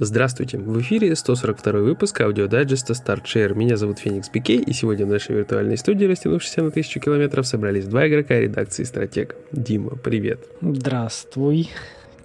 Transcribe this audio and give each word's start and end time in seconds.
Здравствуйте, 0.00 0.58
в 0.58 0.80
эфире 0.80 1.16
142 1.16 1.80
выпуск 1.80 2.20
аудиодайджеста 2.20 2.92
Start + 2.92 3.24
Share. 3.24 3.52
Меня 3.54 3.76
зовут 3.76 3.98
Феникс 3.98 4.28
Пикей, 4.28 4.60
и 4.60 4.72
сегодня 4.72 5.04
в 5.04 5.08
нашей 5.08 5.34
виртуальной 5.34 5.76
студии, 5.76 6.04
растянувшейся 6.04 6.62
на 6.62 6.70
тысячу 6.70 7.00
километров, 7.00 7.44
собрались 7.48 7.84
два 7.86 8.06
игрока 8.06 8.38
редакции 8.38 8.84
«Stratege». 8.84 9.34
Дима, 9.50 9.96
привет. 9.96 10.46
Здравствуй. 10.60 11.70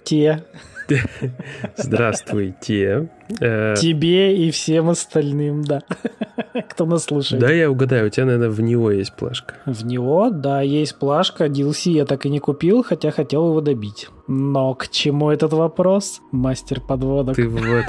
Те. 0.04 0.44
Здравствуйте. 1.76 3.08
Э, 3.40 3.74
Тебе 3.76 4.36
и 4.36 4.52
всем 4.52 4.88
остальным, 4.88 5.64
да. 5.64 5.82
Кто 6.70 6.86
нас 6.86 7.02
слушает. 7.02 7.40
Да, 7.42 7.50
я 7.50 7.68
угадаю, 7.68 8.06
у 8.06 8.08
тебя, 8.08 8.26
наверное, 8.26 8.50
в 8.50 8.60
Nioh 8.60 8.92
есть 8.92 9.14
плашка. 9.14 9.56
В 9.66 9.84
Nioh, 9.84 10.30
да, 10.30 10.60
есть 10.60 10.96
плашка. 10.96 11.46
DLC 11.46 11.90
я 11.90 12.04
так 12.04 12.24
и 12.24 12.30
не 12.30 12.38
купил, 12.38 12.84
хотя 12.84 13.10
хотел 13.10 13.48
его 13.48 13.60
добить. 13.60 14.10
Но 14.26 14.74
к 14.74 14.88
чему 14.88 15.30
этот 15.30 15.52
вопрос, 15.52 16.22
мастер 16.32 16.80
подводок? 16.80 17.36
Ты 17.36 17.48
вот... 17.48 17.62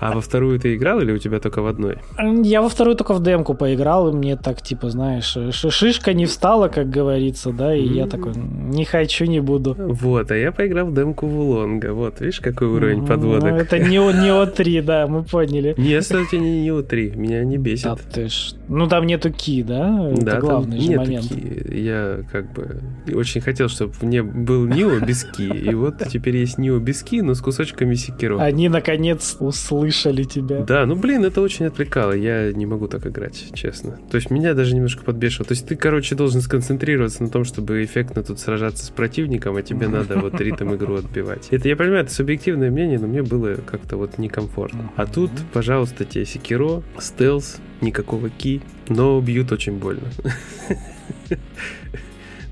А 0.00 0.12
во 0.12 0.20
вторую 0.20 0.58
ты 0.60 0.74
играл 0.74 1.00
или 1.00 1.12
у 1.12 1.18
тебя 1.18 1.40
только 1.40 1.62
в 1.62 1.66
одной? 1.66 1.98
Я 2.42 2.62
во 2.62 2.68
вторую 2.68 2.96
только 2.96 3.14
в 3.14 3.22
демку 3.22 3.54
поиграл, 3.54 4.08
и 4.08 4.12
мне 4.12 4.36
так, 4.36 4.62
типа, 4.62 4.90
знаешь, 4.90 5.36
шишка 5.52 6.12
не 6.12 6.26
встала, 6.26 6.68
как 6.68 6.90
говорится, 6.90 7.50
да, 7.50 7.74
и 7.74 7.84
я 7.84 8.06
такой, 8.06 8.32
не 8.36 8.84
хочу, 8.84 9.24
не 9.24 9.40
буду. 9.40 9.74
Вот, 9.78 10.30
а 10.30 10.36
я 10.36 10.52
поиграл 10.52 10.86
в 10.86 10.94
демку 10.94 11.26
в 11.26 11.38
Улонга. 11.38 11.92
Вот, 11.92 12.20
видишь, 12.20 12.40
какой 12.40 12.68
уровень 12.68 13.06
подводок. 13.06 13.50
Ну, 13.50 13.56
это 13.56 13.78
не, 13.78 13.96
не 13.96 14.30
О3, 14.30 14.82
да, 14.82 15.06
мы 15.06 15.22
поняли. 15.24 15.74
Нет, 15.76 16.02
кстати, 16.02 16.36
не, 16.36 16.62
не 16.62 16.70
О3, 16.70 17.16
меня 17.16 17.44
не 17.44 17.56
бесит. 17.56 17.84
Да, 17.84 17.96
ты 17.96 18.28
ж... 18.28 18.54
Ну, 18.68 18.88
там 18.88 19.06
нету 19.06 19.30
ки, 19.30 19.62
да? 19.62 20.10
Это 20.10 20.24
да, 20.24 20.40
главный 20.40 20.80
же 20.80 20.96
момент. 20.96 21.28
Ки. 21.28 21.66
Я 21.72 22.24
как 22.30 22.52
бы 22.52 22.80
очень 23.14 23.40
хотел, 23.40 23.68
чтобы 23.68 23.94
мне 24.02 24.22
был 24.22 24.66
Нио 24.66 24.98
без 25.00 25.24
ки, 25.24 25.42
и 25.42 25.74
вот 25.74 26.02
теперь 26.08 26.36
есть 26.36 26.58
Нио 26.58 26.78
без 26.78 27.02
ки, 27.02 27.20
но 27.20 27.34
с 27.34 27.40
кусочками 27.40 27.94
секиро. 27.94 28.38
Они, 28.38 28.68
наконец, 28.68 29.36
услышали 29.38 30.24
тебя. 30.24 30.64
Да, 30.64 30.86
ну, 30.86 30.96
блин, 30.96 31.24
это 31.24 31.40
очень 31.40 31.66
отвлекало, 31.66 32.12
я 32.12 32.52
не 32.52 32.66
могу 32.66 32.88
так 32.88 33.06
играть, 33.06 33.50
честно. 33.54 33.98
То 34.10 34.16
есть 34.16 34.30
меня 34.30 34.54
даже 34.54 34.74
немножко 34.74 35.04
подбешивало. 35.04 35.46
То 35.48 35.52
есть 35.52 35.66
ты, 35.66 35.76
короче, 35.76 36.14
должен 36.14 36.40
сконцентрироваться 36.40 37.22
на 37.22 37.28
том, 37.28 37.44
чтобы 37.44 37.84
эффектно 37.84 38.22
тут 38.22 38.40
сражаться 38.40 38.84
с 38.84 38.90
противником, 38.90 39.56
а 39.56 39.62
тебе 39.62 39.88
надо 39.88 40.18
вот 40.18 40.40
ритм 40.40 40.74
игру 40.74 40.96
отбивать. 40.96 41.48
Это, 41.50 41.68
я 41.68 41.76
понимаю, 41.76 42.02
это 42.02 42.12
субъективное 42.12 42.70
мнение, 42.70 42.98
но 42.98 43.06
мне 43.06 43.22
было 43.22 43.54
как-то 43.54 43.96
вот 43.96 44.18
некомфортно. 44.18 44.90
А 44.96 45.06
тут, 45.06 45.30
пожалуйста, 45.52 46.04
тебе 46.04 46.24
секиро, 46.24 46.82
стелс, 46.98 47.58
никакого 47.80 48.30
ки, 48.30 48.60
но 48.88 49.20
бьют 49.20 49.52
очень 49.52 49.78
больно. 49.78 50.08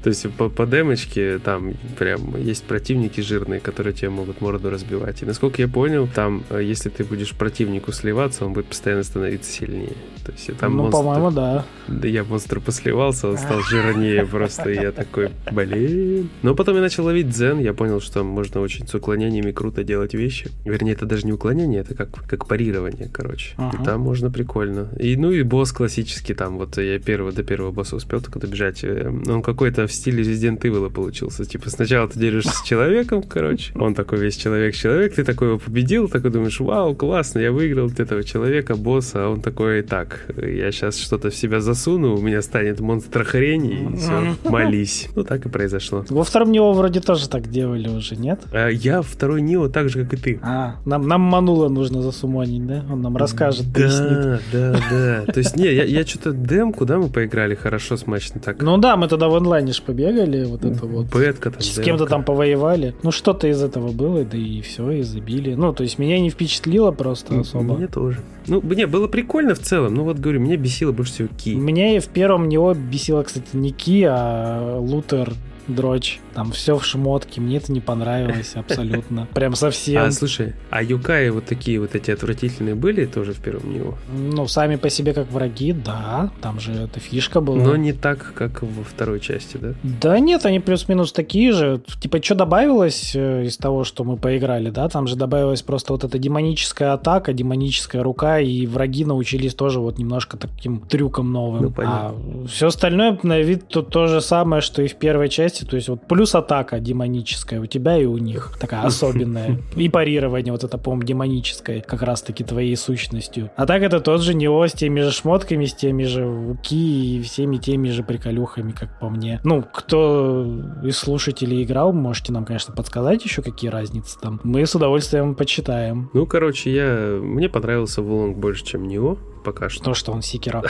То 0.05 0.11
есть 0.11 0.31
по, 0.35 0.51
по 0.51 0.67
демочке 0.67 1.39
там 1.39 1.73
прям 1.99 2.37
есть 2.37 2.65
противники 2.65 3.23
жирные, 3.23 3.59
которые 3.59 3.95
тебе 3.95 4.11
могут 4.11 4.43
морду 4.43 4.69
разбивать. 4.69 5.23
И 5.23 5.25
насколько 5.25 5.63
я 5.63 5.67
понял, 5.67 6.07
там, 6.15 6.45
э, 6.51 6.61
если 6.63 6.91
ты 6.91 7.05
будешь 7.05 7.31
противнику 7.31 7.91
сливаться, 7.91 8.45
он 8.45 8.53
будет 8.53 8.67
постоянно 8.67 9.03
становиться 9.03 9.51
сильнее. 9.51 9.97
То 10.27 10.33
есть 10.33 10.55
там 10.59 10.77
ну, 10.77 10.83
монстр... 10.83 10.99
по-моему, 10.99 11.31
да. 11.31 11.65
Да 11.89 12.07
я 12.07 12.23
монстру 12.23 12.61
посливался, 12.61 13.29
он 13.29 13.39
стал 13.39 13.61
жирнее 13.63 14.27
просто, 14.31 14.71
и 14.71 14.75
я 14.75 14.93
такой, 14.93 15.31
блин. 15.51 16.29
Но 16.43 16.55
потом 16.55 16.77
я 16.77 16.83
начал 16.83 17.05
ловить 17.05 17.31
дзен, 17.31 17.59
я 17.59 17.73
понял, 17.73 18.03
что 18.03 18.23
можно 18.25 18.61
очень 18.61 18.87
с 18.87 18.95
уклонениями 18.95 19.53
круто 19.53 19.85
делать 19.85 20.13
вещи. 20.13 20.51
Вернее, 20.67 20.93
это 20.93 21.07
даже 21.07 21.25
не 21.25 21.33
уклонение, 21.33 21.81
это 21.81 21.95
как, 21.95 22.11
как 22.27 22.47
парирование, 22.47 23.09
короче. 23.11 23.55
Ага. 23.57 23.79
И 23.81 23.85
там 23.85 24.03
можно 24.03 24.31
прикольно. 24.31 24.91
И, 24.99 25.17
ну 25.17 25.31
и 25.31 25.43
босс 25.43 25.73
классический 25.73 26.35
там, 26.35 26.59
вот 26.59 26.77
я 26.77 26.99
первого 26.99 27.33
до 27.33 27.43
первого 27.43 27.73
босса 27.73 27.97
успел 27.97 28.21
только 28.21 28.39
добежать. 28.39 28.85
Э, 28.85 29.09
он 29.09 29.43
какой-то 29.43 29.87
стиле 29.95 30.23
Resident 30.23 30.61
Evil 30.61 30.91
получился. 30.91 31.45
Типа 31.45 31.71
сначала 31.71 32.09
ты 32.09 32.19
дерешься 32.19 32.51
с 32.51 32.63
человеком, 32.63 33.23
короче, 33.23 33.73
он 33.75 33.95
такой 33.95 34.19
весь 34.19 34.37
человек-человек, 34.37 35.15
ты 35.15 35.25
такой 35.25 35.49
его 35.49 35.59
победил, 35.59 36.09
такой 36.09 36.31
думаешь, 36.31 36.61
вау, 36.61 36.95
классно, 36.95 37.39
я 37.39 37.53
выиграл 37.53 37.87
от 37.87 38.01
этого 38.01 38.23
человека, 38.25 38.77
босса, 38.77 39.27
а 39.27 39.29
он 39.29 39.41
такой, 39.41 39.83
так, 39.83 40.27
я 40.37 40.71
сейчас 40.73 40.99
что-то 40.99 41.31
в 41.31 41.37
себя 41.37 41.61
засуну, 41.61 42.15
у 42.15 42.21
меня 42.21 42.43
станет 42.43 42.81
монстр 42.81 43.25
хрени, 43.25 43.93
и 43.93 43.97
все, 43.97 44.37
молись. 44.49 45.09
Ну, 45.15 45.25
так 45.25 45.47
и 45.47 45.49
произошло. 45.49 46.05
Во 46.09 46.25
втором 46.25 46.53
Нио 46.53 46.73
вроде 46.73 47.01
тоже 47.01 47.29
так 47.29 47.49
делали 47.49 47.89
уже, 47.89 48.17
нет? 48.17 48.41
А, 48.53 48.69
я 48.69 49.03
второй 49.03 49.43
Нио 49.43 49.69
так 49.69 49.89
же, 49.89 50.05
как 50.05 50.15
и 50.15 50.17
ты. 50.17 50.41
А, 50.43 50.77
нам, 50.85 51.07
нам 51.07 51.21
Манула 51.21 51.69
нужно 51.69 52.03
засумонить, 52.03 52.67
да? 52.67 52.85
Он 52.91 53.03
нам 53.03 53.17
расскажет, 53.17 53.73
да, 53.73 53.81
пояснит. 53.81 54.43
Да, 54.53 54.81
да, 54.91 55.33
То 55.33 55.39
есть, 55.39 55.57
не, 55.57 55.73
я, 55.73 55.85
я 55.85 56.07
что-то 56.07 56.33
демку, 56.33 56.85
да, 56.85 56.99
мы 56.99 57.09
поиграли 57.09 57.55
хорошо, 57.55 57.97
смачно 57.97 58.41
так. 58.41 58.63
Ну 58.63 58.77
да, 58.79 58.97
мы 58.97 59.09
тогда 59.09 59.29
в 59.29 59.35
онлайне 59.35 59.73
ж 59.73 59.83
побегали 59.85 60.25
бегали, 60.25 60.45
вот 60.45 60.65
это 60.65 60.87
вот. 60.87 61.07
Бетка 61.07 61.51
там. 61.51 61.61
С 61.61 61.81
кем-то 61.81 62.07
там 62.07 62.25
повоевали. 62.25 62.95
Ну, 63.03 63.11
что-то 63.11 63.47
из 63.49 63.63
этого 63.63 63.93
было, 63.93 64.25
да 64.25 64.37
и 64.37 64.61
все, 64.61 64.91
и 64.91 65.03
забили. 65.03 65.55
Ну, 65.55 65.73
то 65.73 65.83
есть 65.83 65.99
меня 65.99 66.19
не 66.21 66.31
впечатлило 66.31 66.91
просто 66.91 67.41
особо. 67.41 67.77
Мне 67.77 67.89
тоже. 67.89 68.21
Ну, 68.47 68.61
не, 68.63 68.87
было 68.87 69.09
прикольно 69.09 69.55
в 69.55 69.61
целом, 69.61 69.95
ну 69.95 70.05
вот 70.05 70.19
говорю, 70.19 70.41
меня 70.41 70.57
бесило 70.57 70.93
больше 70.93 71.13
всего 71.13 71.29
Ки. 71.37 71.55
Меня 71.55 71.97
и 71.97 71.99
в 71.99 72.09
первом 72.09 72.49
него 72.49 72.75
бесило, 72.75 73.23
кстати, 73.23 73.47
не 73.55 73.71
Ки, 73.71 74.05
а 74.07 74.79
Лутер 74.79 75.33
дрочь. 75.69 76.21
Там 76.35 76.53
все 76.53 76.77
в 76.77 76.85
шмотке, 76.85 77.41
мне 77.41 77.59
это 77.59 77.73
не 77.73 77.81
понравилось 77.81 78.53
абсолютно. 78.55 79.29
Прям 79.35 79.55
совсем. 79.55 80.03
А 80.03 80.11
слушай, 80.11 80.55
а 80.71 80.83
Юкаи 80.83 81.29
вот 81.31 81.45
такие 81.45 81.81
вот 81.81 81.95
эти 81.95 82.11
отвратительные 82.11 82.75
были 82.75 83.07
тоже 83.07 83.33
в 83.33 83.39
первом 83.39 83.73
него? 83.73 83.95
Ну, 84.13 84.47
сами 84.49 84.77
по 84.77 84.91
себе 84.91 85.13
как 85.15 85.31
враги, 85.31 85.73
да. 85.73 86.31
Там 86.41 86.61
же 86.61 86.73
эта 86.73 87.01
фишка 87.01 87.41
была. 87.41 87.63
Но 87.63 87.77
не 87.77 87.93
так, 87.93 88.33
как 88.35 88.63
во 88.63 88.85
второй 88.85 89.21
части, 89.21 89.57
да? 89.57 89.75
Да 89.83 90.19
нет, 90.19 90.45
они 90.47 90.61
плюс-минус 90.61 91.13
такие 91.13 91.53
же. 91.53 91.81
Типа, 92.01 92.23
что 92.23 92.35
добавилось 92.35 93.13
э, 93.15 93.45
из 93.45 93.57
того, 93.57 93.85
что 93.85 94.05
мы 94.05 94.17
поиграли, 94.17 94.71
да? 94.71 94.89
Там 94.89 95.07
же 95.07 95.17
добавилась 95.17 95.63
просто 95.63 95.93
вот 95.93 96.05
эта 96.05 96.19
демоническая 96.19 96.93
атака, 96.93 97.33
демоническая 97.33 98.03
рука, 98.03 98.41
и 98.41 98.67
враги 98.67 99.05
научились 99.05 99.55
тоже 99.55 99.81
вот 99.81 99.99
немножко 99.99 100.37
таким 100.37 100.81
трюком 100.81 101.33
новым. 101.33 101.63
Ну, 101.63 101.71
понятно. 101.71 102.15
а 102.45 102.47
все 102.49 102.67
остальное 102.69 103.19
на 103.23 103.41
вид 103.41 103.69
то, 103.69 103.83
то 103.83 104.07
же 104.07 104.21
самое, 104.21 104.63
что 104.63 104.83
и 104.83 104.89
в 104.89 104.97
первой 104.97 105.29
части 105.29 105.54
части, 105.55 105.65
то 105.65 105.77
есть 105.77 105.89
вот 105.89 106.07
плюс 106.07 106.35
атака 106.35 106.81
демоническая 106.81 107.61
у 107.61 107.67
тебя 107.67 107.97
и 107.97 108.05
у 108.05 108.19
них, 108.19 108.53
такая 108.61 108.83
особенная. 108.85 109.59
И 109.77 109.89
парирование 109.89 110.53
вот 110.53 110.65
это, 110.65 110.79
по-моему, 110.79 111.05
демоническое, 111.05 111.81
как 111.81 112.03
раз-таки 112.03 112.45
твоей 112.45 112.77
сущностью. 112.77 113.51
А 113.57 113.67
так 113.67 113.83
это 113.83 114.01
тот 114.01 114.23
же 114.23 114.35
Нео 114.35 114.67
с 114.67 114.73
теми 114.73 115.01
же 115.01 115.11
шмотками, 115.11 115.65
с 115.65 115.75
теми 115.75 116.05
же 116.05 116.57
ки 116.63 117.17
и 117.17 117.23
всеми 117.23 117.57
теми 117.57 117.91
же 117.91 118.03
приколюхами, 118.03 118.73
как 118.73 118.99
по 118.99 119.09
мне. 119.09 119.41
Ну, 119.45 119.63
кто 119.63 120.47
из 120.83 120.97
слушателей 120.97 121.63
играл, 121.63 121.93
можете 121.93 122.33
нам, 122.33 122.45
конечно, 122.45 122.75
подсказать 122.75 123.25
еще, 123.25 123.43
какие 123.43 123.71
разницы 123.71 124.19
там. 124.21 124.41
Мы 124.43 124.67
с 124.67 124.75
удовольствием 124.75 125.35
почитаем. 125.35 126.11
Ну, 126.13 126.27
короче, 126.27 126.73
я... 126.73 127.19
Мне 127.21 127.49
понравился 127.49 128.03
Вулонг 128.03 128.37
больше, 128.39 128.65
чем 128.65 128.87
Нео 128.89 129.19
пока 129.45 129.69
что. 129.69 129.85
То, 129.85 129.95
что 129.95 130.13
он 130.13 130.23
Sekiro 130.23 130.63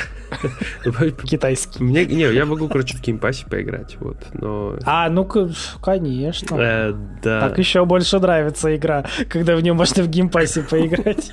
китайский. 1.24 1.82
Мне, 1.82 2.04
не, 2.04 2.24
я 2.24 2.44
могу, 2.44 2.68
короче, 2.68 2.96
в 2.96 3.00
Game 3.00 3.21
Pass 3.21 3.41
е 3.41 3.46
поиграть, 3.46 3.96
вот, 4.00 4.16
но... 4.34 4.76
А, 4.84 5.08
ну, 5.08 5.28
конечно. 5.82 6.56
Э, 6.56 6.94
да. 7.22 7.40
Так 7.40 7.58
еще 7.58 7.84
больше 7.84 8.18
нравится 8.18 8.74
игра, 8.76 9.04
когда 9.28 9.56
в 9.56 9.62
нее 9.62 9.72
можно 9.72 10.02
в 10.02 10.08
Game 10.08 10.32
Pass 10.32 10.56
е 10.56 10.62
поиграть. 10.62 11.32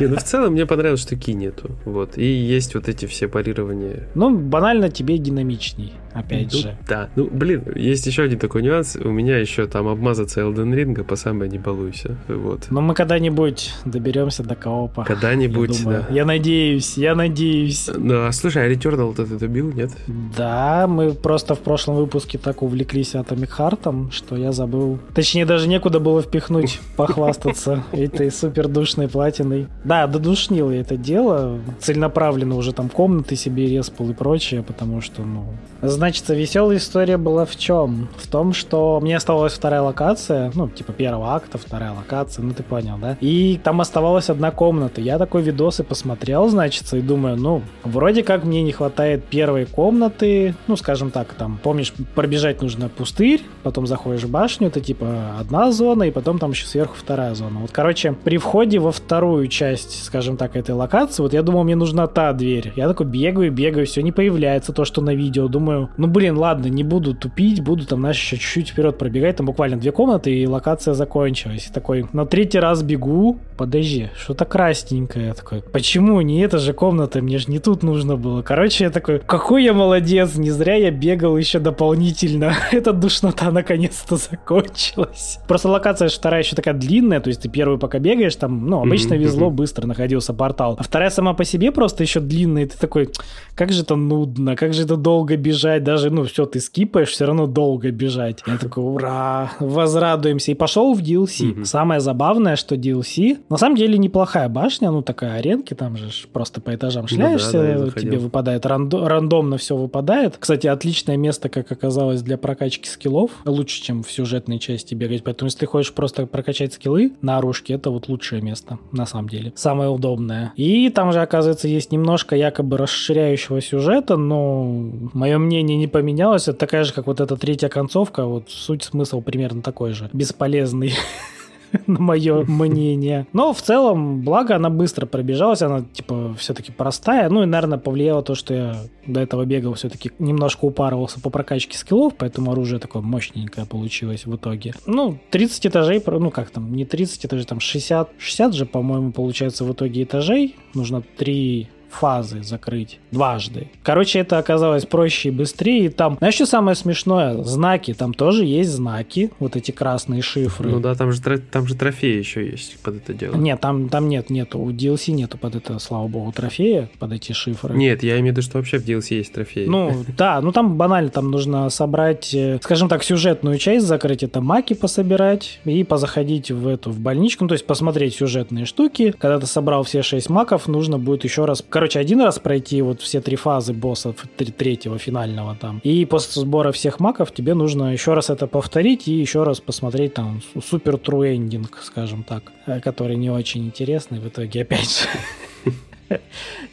Не, 0.00 0.06
ну, 0.06 0.16
в 0.16 0.22
целом 0.22 0.52
мне 0.52 0.66
понравилось, 0.66 1.02
что 1.02 1.16
ки 1.16 1.32
нету, 1.32 1.70
вот, 1.84 2.18
и 2.18 2.24
есть 2.24 2.74
вот 2.74 2.88
эти 2.88 3.06
все 3.06 3.28
парирования. 3.28 4.08
Ну, 4.14 4.36
банально 4.36 4.90
тебе 4.90 5.18
динамичней 5.18 5.92
опять 6.18 6.52
ну, 6.52 6.58
же. 6.58 6.76
Да. 6.88 7.08
Ну, 7.16 7.28
блин, 7.30 7.64
есть 7.74 8.06
еще 8.06 8.22
один 8.22 8.38
такой 8.38 8.62
нюанс. 8.62 8.96
У 8.96 9.10
меня 9.10 9.38
еще 9.38 9.66
там 9.66 9.88
обмазаться 9.88 10.40
Elden 10.40 10.74
Ring 10.74 11.04
по 11.04 11.16
самое 11.16 11.50
не 11.50 11.58
балуйся. 11.58 12.16
Вот. 12.28 12.66
Но 12.70 12.80
мы 12.80 12.94
когда-нибудь 12.94 13.74
доберемся 13.84 14.42
до 14.42 14.54
коопа. 14.54 15.04
Когда-нибудь, 15.04 15.80
я 15.80 15.97
да. 16.00 16.14
Я 16.14 16.24
надеюсь, 16.24 16.96
я 16.96 17.14
надеюсь. 17.14 17.88
Ну, 17.94 18.26
а 18.26 18.32
слушай, 18.32 18.64
а 18.64 18.70
Returnal 18.70 19.14
ты 19.14 19.24
добил, 19.24 19.72
нет? 19.72 19.90
Да, 20.36 20.86
мы 20.86 21.12
просто 21.12 21.54
в 21.54 21.60
прошлом 21.60 21.96
выпуске 21.96 22.38
так 22.38 22.62
увлеклись 22.62 23.14
Atomic 23.14 23.50
Heart, 23.58 24.12
что 24.12 24.36
я 24.36 24.52
забыл. 24.52 24.98
Точнее, 25.14 25.46
даже 25.46 25.68
некуда 25.68 26.00
было 26.00 26.22
впихнуть, 26.22 26.80
похвастаться 26.96 27.84
этой 27.92 28.30
супер 28.30 28.68
душной 28.68 29.08
платиной. 29.08 29.68
Да, 29.84 30.06
додушнил 30.06 30.70
я 30.70 30.80
это 30.80 30.96
дело. 30.96 31.58
Целенаправленно 31.80 32.56
уже 32.56 32.72
там 32.72 32.88
комнаты 32.88 33.36
себе 33.36 33.66
респал 33.68 34.10
и 34.10 34.14
прочее, 34.14 34.62
потому 34.62 35.00
что, 35.00 35.22
ну, 35.22 35.46
Значит, 35.80 36.28
веселая 36.28 36.78
история 36.78 37.16
была 37.16 37.44
в 37.44 37.56
чем? 37.56 38.08
В 38.16 38.26
том, 38.26 38.52
что 38.52 38.98
мне 39.00 39.16
оставалась 39.16 39.52
вторая 39.52 39.80
локация, 39.80 40.50
ну, 40.54 40.68
типа 40.68 40.92
первого 40.92 41.34
акта, 41.34 41.56
вторая 41.56 41.92
локация, 41.92 42.42
ну 42.42 42.52
ты 42.52 42.64
понял, 42.64 42.98
да? 43.00 43.16
И 43.20 43.60
там 43.62 43.80
оставалась 43.80 44.28
одна 44.28 44.50
комната. 44.50 45.00
Я 45.00 45.18
такой 45.18 45.42
видос 45.42 45.78
и 45.78 45.84
посмотрел, 45.88 46.48
значит, 46.48 46.92
и 46.92 47.00
думаю, 47.00 47.36
ну, 47.36 47.62
вроде 47.84 48.22
как 48.22 48.44
мне 48.44 48.62
не 48.62 48.72
хватает 48.72 49.24
первой 49.24 49.64
комнаты, 49.64 50.54
ну, 50.66 50.76
скажем 50.76 51.10
так, 51.10 51.34
там, 51.34 51.58
помнишь, 51.62 51.92
пробежать 52.14 52.62
нужно 52.62 52.88
пустырь, 52.88 53.42
потом 53.62 53.86
заходишь 53.86 54.24
в 54.24 54.30
башню, 54.30 54.68
это 54.68 54.80
типа 54.80 55.36
одна 55.40 55.72
зона, 55.72 56.04
и 56.04 56.10
потом 56.10 56.38
там 56.38 56.50
еще 56.50 56.66
сверху 56.66 56.94
вторая 56.96 57.34
зона. 57.34 57.60
Вот, 57.60 57.70
короче, 57.72 58.12
при 58.12 58.38
входе 58.38 58.78
во, 58.78 58.92
вторую 58.92 59.48
часть, 59.48 60.04
скажем 60.04 60.36
так, 60.36 60.56
этой 60.56 60.74
локации. 60.74 61.22
Вот 61.22 61.32
я 61.32 61.42
думал, 61.42 61.64
мне 61.64 61.76
нужна 61.76 62.06
та 62.06 62.32
дверь. 62.32 62.72
Я 62.76 62.88
такой 62.88 63.06
бегаю, 63.06 63.50
бегаю, 63.50 63.86
все 63.86 64.02
не 64.02 64.12
появляется 64.12 64.72
то, 64.72 64.84
что 64.84 65.00
на 65.00 65.14
видео. 65.14 65.48
Думаю, 65.48 65.90
ну 65.96 66.06
блин, 66.06 66.36
ладно, 66.36 66.66
не 66.66 66.84
буду 66.84 67.14
тупить, 67.14 67.62
буду 67.62 67.86
там, 67.86 68.00
знаешь, 68.00 68.18
еще 68.18 68.36
чуть-чуть 68.36 68.70
вперед 68.70 68.98
пробегать. 68.98 69.36
Там 69.36 69.46
буквально 69.46 69.76
две 69.76 69.92
комнаты, 69.92 70.34
и 70.34 70.46
локация 70.46 70.94
закончилась. 70.94 71.68
И 71.68 71.72
такой, 71.72 72.06
на 72.12 72.26
третий 72.26 72.58
раз 72.58 72.82
бегу, 72.82 73.38
подожди, 73.56 74.10
что-то 74.16 74.44
красненькое. 74.44 75.28
Я 75.28 75.34
такой, 75.34 75.62
почему? 75.78 76.20
Не 76.22 76.40
эта 76.40 76.58
же 76.58 76.72
комната, 76.72 77.22
мне 77.22 77.38
же 77.38 77.44
не 77.48 77.60
тут 77.60 77.84
нужно 77.84 78.16
было. 78.16 78.42
Короче, 78.42 78.84
я 78.84 78.90
такой, 78.90 79.20
какой 79.20 79.62
я 79.62 79.72
молодец, 79.72 80.34
не 80.34 80.50
зря 80.50 80.74
я 80.74 80.90
бегал 80.90 81.36
еще 81.36 81.60
дополнительно. 81.60 82.52
Эта 82.72 82.92
душнота 82.92 83.52
наконец-то 83.52 84.16
закончилась. 84.16 85.38
Просто 85.46 85.68
локация 85.68 86.08
вторая 86.08 86.42
еще 86.42 86.56
такая 86.56 86.74
длинная, 86.74 87.20
то 87.20 87.28
есть 87.28 87.42
ты 87.42 87.48
первую 87.48 87.78
пока 87.78 88.00
бегаешь, 88.00 88.34
там, 88.34 88.66
ну, 88.66 88.80
обычно 88.80 89.14
mm-hmm. 89.14 89.18
везло, 89.18 89.50
быстро 89.50 89.86
находился 89.86 90.34
портал. 90.34 90.74
А 90.78 90.82
вторая 90.82 91.10
сама 91.10 91.34
по 91.34 91.44
себе 91.44 91.70
просто 91.70 92.02
еще 92.02 92.18
длинная, 92.18 92.64
и 92.64 92.66
ты 92.66 92.76
такой, 92.76 93.10
как 93.54 93.72
же 93.72 93.82
это 93.82 93.94
нудно, 93.94 94.56
как 94.56 94.74
же 94.74 94.82
это 94.82 94.96
долго 94.96 95.36
бежать, 95.36 95.84
даже, 95.84 96.10
ну, 96.10 96.24
все, 96.24 96.44
ты 96.44 96.58
скипаешь, 96.58 97.10
все 97.10 97.26
равно 97.26 97.46
долго 97.46 97.92
бежать. 97.92 98.42
Я 98.46 98.58
такой, 98.58 98.82
ура, 98.82 99.52
возрадуемся. 99.60 100.50
И 100.50 100.54
пошел 100.54 100.94
в 100.94 101.00
DLC. 101.00 101.54
Mm-hmm. 101.54 101.64
Самое 101.64 102.00
забавное, 102.00 102.56
что 102.56 102.74
DLC, 102.74 103.38
на 103.48 103.56
самом 103.56 103.76
деле 103.76 103.96
неплохая 103.96 104.48
башня, 104.48 104.90
ну, 104.90 105.02
такая 105.02 105.40
аренки, 105.58 105.74
там 105.74 105.96
же 105.96 106.10
просто 106.32 106.60
по 106.60 106.74
этажам 106.74 107.06
шляешься, 107.06 107.62
ну, 107.62 107.86
да, 107.86 107.90
да, 107.92 108.00
тебе 108.00 108.18
выпадает 108.18 108.64
рандо- 108.64 109.06
рандомно 109.06 109.56
все 109.56 109.76
выпадает. 109.76 110.36
Кстати, 110.38 110.66
отличное 110.66 111.16
место, 111.16 111.48
как 111.48 111.70
оказалось, 111.70 112.22
для 112.22 112.38
прокачки 112.38 112.88
скиллов. 112.88 113.30
Лучше, 113.44 113.82
чем 113.82 114.02
в 114.02 114.10
сюжетной 114.10 114.58
части 114.58 114.94
бегать. 114.94 115.24
Поэтому, 115.24 115.46
если 115.46 115.60
ты 115.60 115.66
хочешь 115.66 115.92
просто 115.92 116.26
прокачать 116.26 116.74
скиллы 116.74 117.12
на 117.22 117.38
оружке, 117.38 117.74
это 117.74 117.90
вот 117.90 118.08
лучшее 118.08 118.42
место, 118.42 118.78
на 118.92 119.06
самом 119.06 119.28
деле. 119.28 119.52
Самое 119.56 119.90
удобное. 119.90 120.52
И 120.56 120.90
там 120.90 121.12
же, 121.12 121.20
оказывается, 121.20 121.68
есть 121.68 121.92
немножко 121.92 122.36
якобы 122.36 122.76
расширяющего 122.76 123.60
сюжета, 123.60 124.16
но 124.16 124.64
мое 125.12 125.38
мнение 125.38 125.76
не 125.76 125.88
поменялось. 125.88 126.48
Это 126.48 126.58
такая 126.58 126.84
же, 126.84 126.92
как 126.92 127.06
вот 127.06 127.20
эта 127.20 127.36
третья 127.36 127.68
концовка. 127.68 128.24
Вот 128.24 128.44
суть, 128.48 128.84
смысл 128.84 129.20
примерно 129.20 129.62
такой 129.62 129.92
же. 129.92 130.08
Бесполезный 130.12 130.92
на 131.86 132.00
мое 132.00 132.44
мнение. 132.48 133.26
Но 133.32 133.52
в 133.52 133.62
целом, 133.62 134.22
благо, 134.22 134.56
она 134.56 134.70
быстро 134.70 135.06
пробежалась, 135.06 135.62
она, 135.62 135.84
типа, 135.92 136.34
все-таки 136.38 136.72
простая. 136.72 137.28
Ну 137.28 137.42
и, 137.42 137.46
наверное, 137.46 137.78
повлияло 137.78 138.22
то, 138.22 138.34
что 138.34 138.54
я 138.54 138.76
до 139.06 139.20
этого 139.20 139.44
бегал 139.44 139.74
все-таки 139.74 140.10
немножко 140.18 140.64
упарывался 140.66 141.20
по 141.20 141.30
прокачке 141.30 141.78
скиллов, 141.78 142.14
поэтому 142.16 142.52
оружие 142.52 142.78
такое 142.78 143.02
мощненькое 143.02 143.66
получилось 143.66 144.26
в 144.26 144.36
итоге. 144.36 144.74
Ну, 144.86 145.18
30 145.30 145.66
этажей, 145.66 146.02
ну 146.06 146.30
как 146.30 146.50
там, 146.50 146.72
не 146.74 146.84
30 146.84 147.26
этажей, 147.26 147.46
там 147.46 147.60
60, 147.60 148.10
60 148.18 148.54
же, 148.54 148.66
по-моему, 148.66 149.12
получается 149.12 149.64
в 149.64 149.72
итоге 149.72 150.02
этажей. 150.02 150.56
Нужно 150.74 151.02
3 151.16 151.68
фазы 151.90 152.42
закрыть 152.42 153.00
дважды. 153.10 153.68
Короче, 153.82 154.20
это 154.20 154.38
оказалось 154.38 154.86
проще 154.86 155.28
и 155.28 155.32
быстрее. 155.32 155.86
И 155.86 155.88
там, 155.88 156.16
знаешь, 156.18 156.34
что 156.34 156.46
самое 156.46 156.74
смешное? 156.74 157.42
Знаки, 157.42 157.94
там 157.94 158.14
тоже 158.14 158.44
есть 158.44 158.70
знаки, 158.70 159.30
вот 159.38 159.56
эти 159.56 159.70
красные 159.70 160.22
шифры. 160.22 160.70
Ну 160.70 160.80
да, 160.80 160.94
там 160.94 161.12
же, 161.12 161.20
там 161.20 161.66
же 161.66 161.74
трофеи 161.74 162.18
еще 162.18 162.46
есть 162.46 162.78
под 162.80 162.96
это 162.96 163.14
дело. 163.14 163.36
Нет, 163.36 163.60
там, 163.60 163.88
там 163.88 164.08
нет, 164.08 164.30
нету, 164.30 164.58
у 164.58 164.70
DLC 164.70 165.12
нету 165.12 165.38
под 165.38 165.56
это, 165.56 165.78
слава 165.78 166.08
богу, 166.08 166.32
трофея, 166.32 166.90
под 166.98 167.12
эти 167.12 167.32
шифры. 167.32 167.76
Нет, 167.76 168.02
я 168.02 168.14
имею 168.14 168.34
в 168.34 168.36
виду, 168.36 168.42
что 168.42 168.58
вообще 168.58 168.78
в 168.78 168.86
DLC 168.86 169.16
есть 169.16 169.32
трофеи. 169.32 169.66
Ну, 169.66 170.04
да, 170.16 170.40
ну 170.40 170.52
там 170.52 170.76
банально, 170.76 171.10
там 171.10 171.30
нужно 171.30 171.68
собрать, 171.70 172.34
э, 172.34 172.58
скажем 172.62 172.88
так, 172.88 173.02
сюжетную 173.02 173.58
часть 173.58 173.86
закрыть, 173.86 174.22
это 174.22 174.40
маки 174.40 174.74
пособирать 174.74 175.60
и 175.64 175.84
позаходить 175.84 176.50
в 176.50 176.66
эту, 176.66 176.90
в 176.90 177.00
больничку, 177.00 177.44
ну, 177.44 177.48
то 177.48 177.54
есть 177.54 177.66
посмотреть 177.66 178.14
сюжетные 178.14 178.64
штуки. 178.64 179.14
Когда 179.18 179.38
ты 179.38 179.46
собрал 179.46 179.82
все 179.82 180.02
шесть 180.02 180.30
маков, 180.30 180.68
нужно 180.68 180.98
будет 180.98 181.24
еще 181.24 181.44
раз 181.44 181.62
короче, 181.78 182.00
один 182.00 182.20
раз 182.20 182.40
пройти 182.40 182.82
вот 182.82 183.00
все 183.00 183.20
три 183.20 183.36
фазы 183.36 183.72
босса 183.72 184.12
третьего 184.56 184.98
финального 184.98 185.54
там. 185.54 185.80
И 185.84 186.04
после 186.06 186.42
сбора 186.42 186.72
всех 186.72 186.98
маков 186.98 187.32
тебе 187.32 187.54
нужно 187.54 187.92
еще 187.92 188.14
раз 188.14 188.30
это 188.30 188.48
повторить 188.48 189.06
и 189.06 189.12
еще 189.12 189.44
раз 189.44 189.60
посмотреть 189.60 190.14
там 190.14 190.42
супер 190.60 190.94
true 190.94 191.36
ending, 191.36 191.68
скажем 191.80 192.24
так, 192.24 192.50
э, 192.66 192.80
который 192.80 193.14
не 193.14 193.30
очень 193.30 193.64
интересный 193.64 194.18
в 194.18 194.26
итоге 194.26 194.62
опять 194.62 194.90
же. 194.90 195.06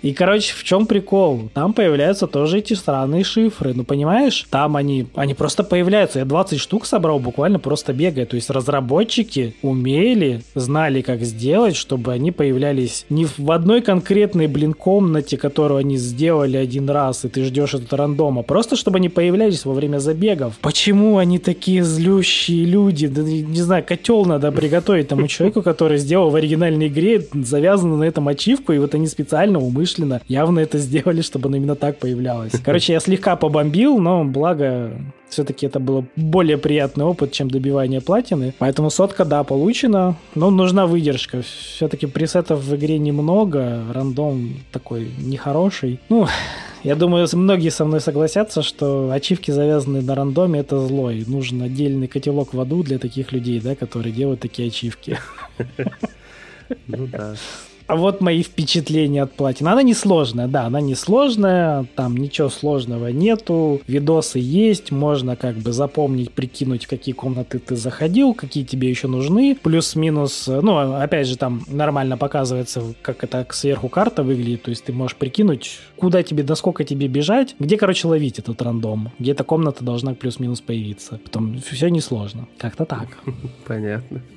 И, 0.01 0.13
короче, 0.13 0.53
в 0.53 0.63
чем 0.63 0.85
прикол? 0.85 1.49
Там 1.53 1.73
появляются 1.73 2.27
тоже 2.27 2.59
эти 2.59 2.73
странные 2.73 3.23
шифры. 3.23 3.73
Ну, 3.73 3.83
понимаешь? 3.83 4.45
Там 4.49 4.75
они, 4.75 5.07
они 5.15 5.33
просто 5.33 5.63
появляются. 5.63 6.19
Я 6.19 6.25
20 6.25 6.59
штук 6.59 6.85
собрал 6.85 7.19
буквально 7.19 7.59
просто 7.59 7.93
бегая. 7.93 8.25
То 8.25 8.35
есть 8.35 8.49
разработчики 8.49 9.55
умели, 9.61 10.41
знали, 10.53 11.01
как 11.01 11.21
сделать, 11.23 11.75
чтобы 11.75 12.13
они 12.13 12.31
появлялись 12.31 13.05
не 13.09 13.25
в 13.25 13.51
одной 13.51 13.81
конкретной, 13.81 14.47
блин, 14.47 14.73
комнате, 14.73 15.37
которую 15.37 15.79
они 15.79 15.97
сделали 15.97 16.57
один 16.57 16.89
раз, 16.89 17.25
и 17.25 17.29
ты 17.29 17.43
ждешь 17.43 17.73
этот 17.73 17.93
рандом, 17.93 18.39
а 18.39 18.43
просто 18.43 18.75
чтобы 18.75 18.97
они 18.97 19.09
появлялись 19.09 19.65
во 19.65 19.73
время 19.73 19.99
забегов. 19.99 20.57
Почему 20.61 21.17
они 21.17 21.39
такие 21.39 21.83
злющие 21.83 22.65
люди? 22.65 23.07
Да, 23.07 23.21
не 23.21 23.61
знаю, 23.61 23.83
котел 23.83 24.25
надо 24.25 24.51
приготовить 24.51 25.07
тому 25.07 25.27
человеку, 25.27 25.61
который 25.61 25.97
сделал 25.97 26.29
в 26.29 26.35
оригинальной 26.35 26.87
игре, 26.87 27.25
завязанную 27.33 27.99
на 27.99 28.03
этом 28.03 28.27
ачивку, 28.27 28.73
и 28.73 28.77
вот 28.79 28.95
они 28.95 29.07
специально 29.07 29.24
специально, 29.25 29.59
умышленно, 29.59 30.21
явно 30.27 30.59
это 30.59 30.77
сделали, 30.77 31.21
чтобы 31.21 31.47
оно 31.47 31.57
именно 31.57 31.75
так 31.75 31.97
появлялось. 31.97 32.53
Короче, 32.63 32.93
я 32.93 32.99
слегка 32.99 33.35
побомбил, 33.35 33.97
но 33.97 34.23
благо 34.23 34.91
все-таки 35.29 35.65
это 35.65 35.79
был 35.79 36.05
более 36.15 36.57
приятный 36.57 37.05
опыт, 37.05 37.31
чем 37.31 37.49
добивание 37.49 38.01
платины. 38.01 38.53
Поэтому 38.59 38.91
сотка, 38.91 39.25
да, 39.25 39.43
получена. 39.43 40.15
Но 40.35 40.51
нужна 40.51 40.85
выдержка. 40.85 41.41
Все-таки 41.41 42.05
пресетов 42.05 42.63
в 42.63 42.75
игре 42.75 42.99
немного. 42.99 43.83
Рандом 43.91 44.59
такой 44.71 45.09
нехороший. 45.17 45.99
Ну, 46.09 46.27
я 46.83 46.95
думаю, 46.95 47.27
многие 47.33 47.69
со 47.69 47.83
мной 47.83 47.99
согласятся, 47.99 48.61
что 48.61 49.09
ачивки, 49.11 49.49
завязанные 49.49 50.03
на 50.03 50.13
рандоме, 50.13 50.59
это 50.59 50.79
зло. 50.79 51.09
И 51.09 51.25
нужен 51.25 51.63
отдельный 51.63 52.07
котелок 52.07 52.53
в 52.53 52.61
аду 52.61 52.83
для 52.83 52.99
таких 52.99 53.31
людей, 53.31 53.59
да, 53.59 53.75
которые 53.75 54.13
делают 54.13 54.41
такие 54.41 54.67
ачивки. 54.67 55.17
Ну 56.87 57.05
да. 57.05 57.35
А 57.87 57.95
вот 57.95 58.21
мои 58.21 58.41
впечатления 58.41 59.23
от 59.23 59.33
платины. 59.33 59.69
Она 59.69 59.83
несложная, 59.83 60.47
да, 60.47 60.63
она 60.63 60.81
несложная, 60.81 61.85
там 61.95 62.17
ничего 62.17 62.49
сложного 62.49 63.07
нету, 63.07 63.81
видосы 63.87 64.39
есть, 64.39 64.91
можно 64.91 65.35
как 65.35 65.55
бы 65.57 65.71
запомнить, 65.71 66.31
прикинуть, 66.31 66.85
в 66.85 66.89
какие 66.89 67.13
комнаты 67.13 67.59
ты 67.59 67.75
заходил, 67.75 68.33
какие 68.33 68.63
тебе 68.63 68.89
еще 68.89 69.07
нужны, 69.07 69.55
плюс-минус, 69.61 70.47
ну, 70.47 70.95
опять 70.95 71.27
же, 71.27 71.37
там 71.37 71.63
нормально 71.67 72.17
показывается, 72.17 72.81
как 73.01 73.23
это 73.23 73.45
сверху 73.51 73.87
карта 73.87 74.23
выглядит, 74.23 74.63
то 74.63 74.69
есть 74.71 74.85
ты 74.85 74.93
можешь 74.93 75.15
прикинуть, 75.17 75.79
куда 75.95 76.23
тебе, 76.23 76.43
насколько 76.43 76.83
тебе 76.83 77.07
бежать, 77.07 77.55
где, 77.59 77.77
короче, 77.77 78.07
ловить 78.07 78.39
этот 78.39 78.61
рандом, 78.61 79.11
где 79.19 79.31
эта 79.31 79.43
комната 79.43 79.83
должна 79.83 80.13
плюс-минус 80.13 80.61
появиться. 80.61 81.19
Потом 81.23 81.59
все 81.59 81.89
несложно. 81.89 82.47
Как-то 82.57 82.85
так. 82.85 83.07
Понятно. 83.67 84.21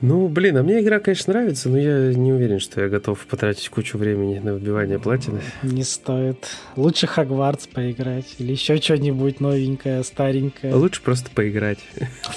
Ну, 0.00 0.28
блин, 0.28 0.56
а 0.56 0.62
мне 0.62 0.80
игра, 0.80 1.00
конечно, 1.00 1.32
нравится, 1.32 1.65
но 1.68 1.78
я 1.78 2.12
не 2.14 2.32
уверен, 2.32 2.60
что 2.60 2.80
я 2.80 2.88
готов 2.88 3.26
потратить 3.26 3.68
кучу 3.68 3.98
времени 3.98 4.38
на 4.38 4.54
выбивание 4.54 4.98
платины. 4.98 5.40
Не 5.62 5.82
стоит. 5.82 6.48
Лучше 6.76 7.06
Хагвартс 7.06 7.66
поиграть 7.66 8.36
или 8.38 8.52
еще 8.52 8.76
что-нибудь 8.76 9.40
новенькое, 9.40 10.02
старенькое. 10.04 10.74
Лучше 10.74 11.02
просто 11.02 11.30
поиграть. 11.30 11.78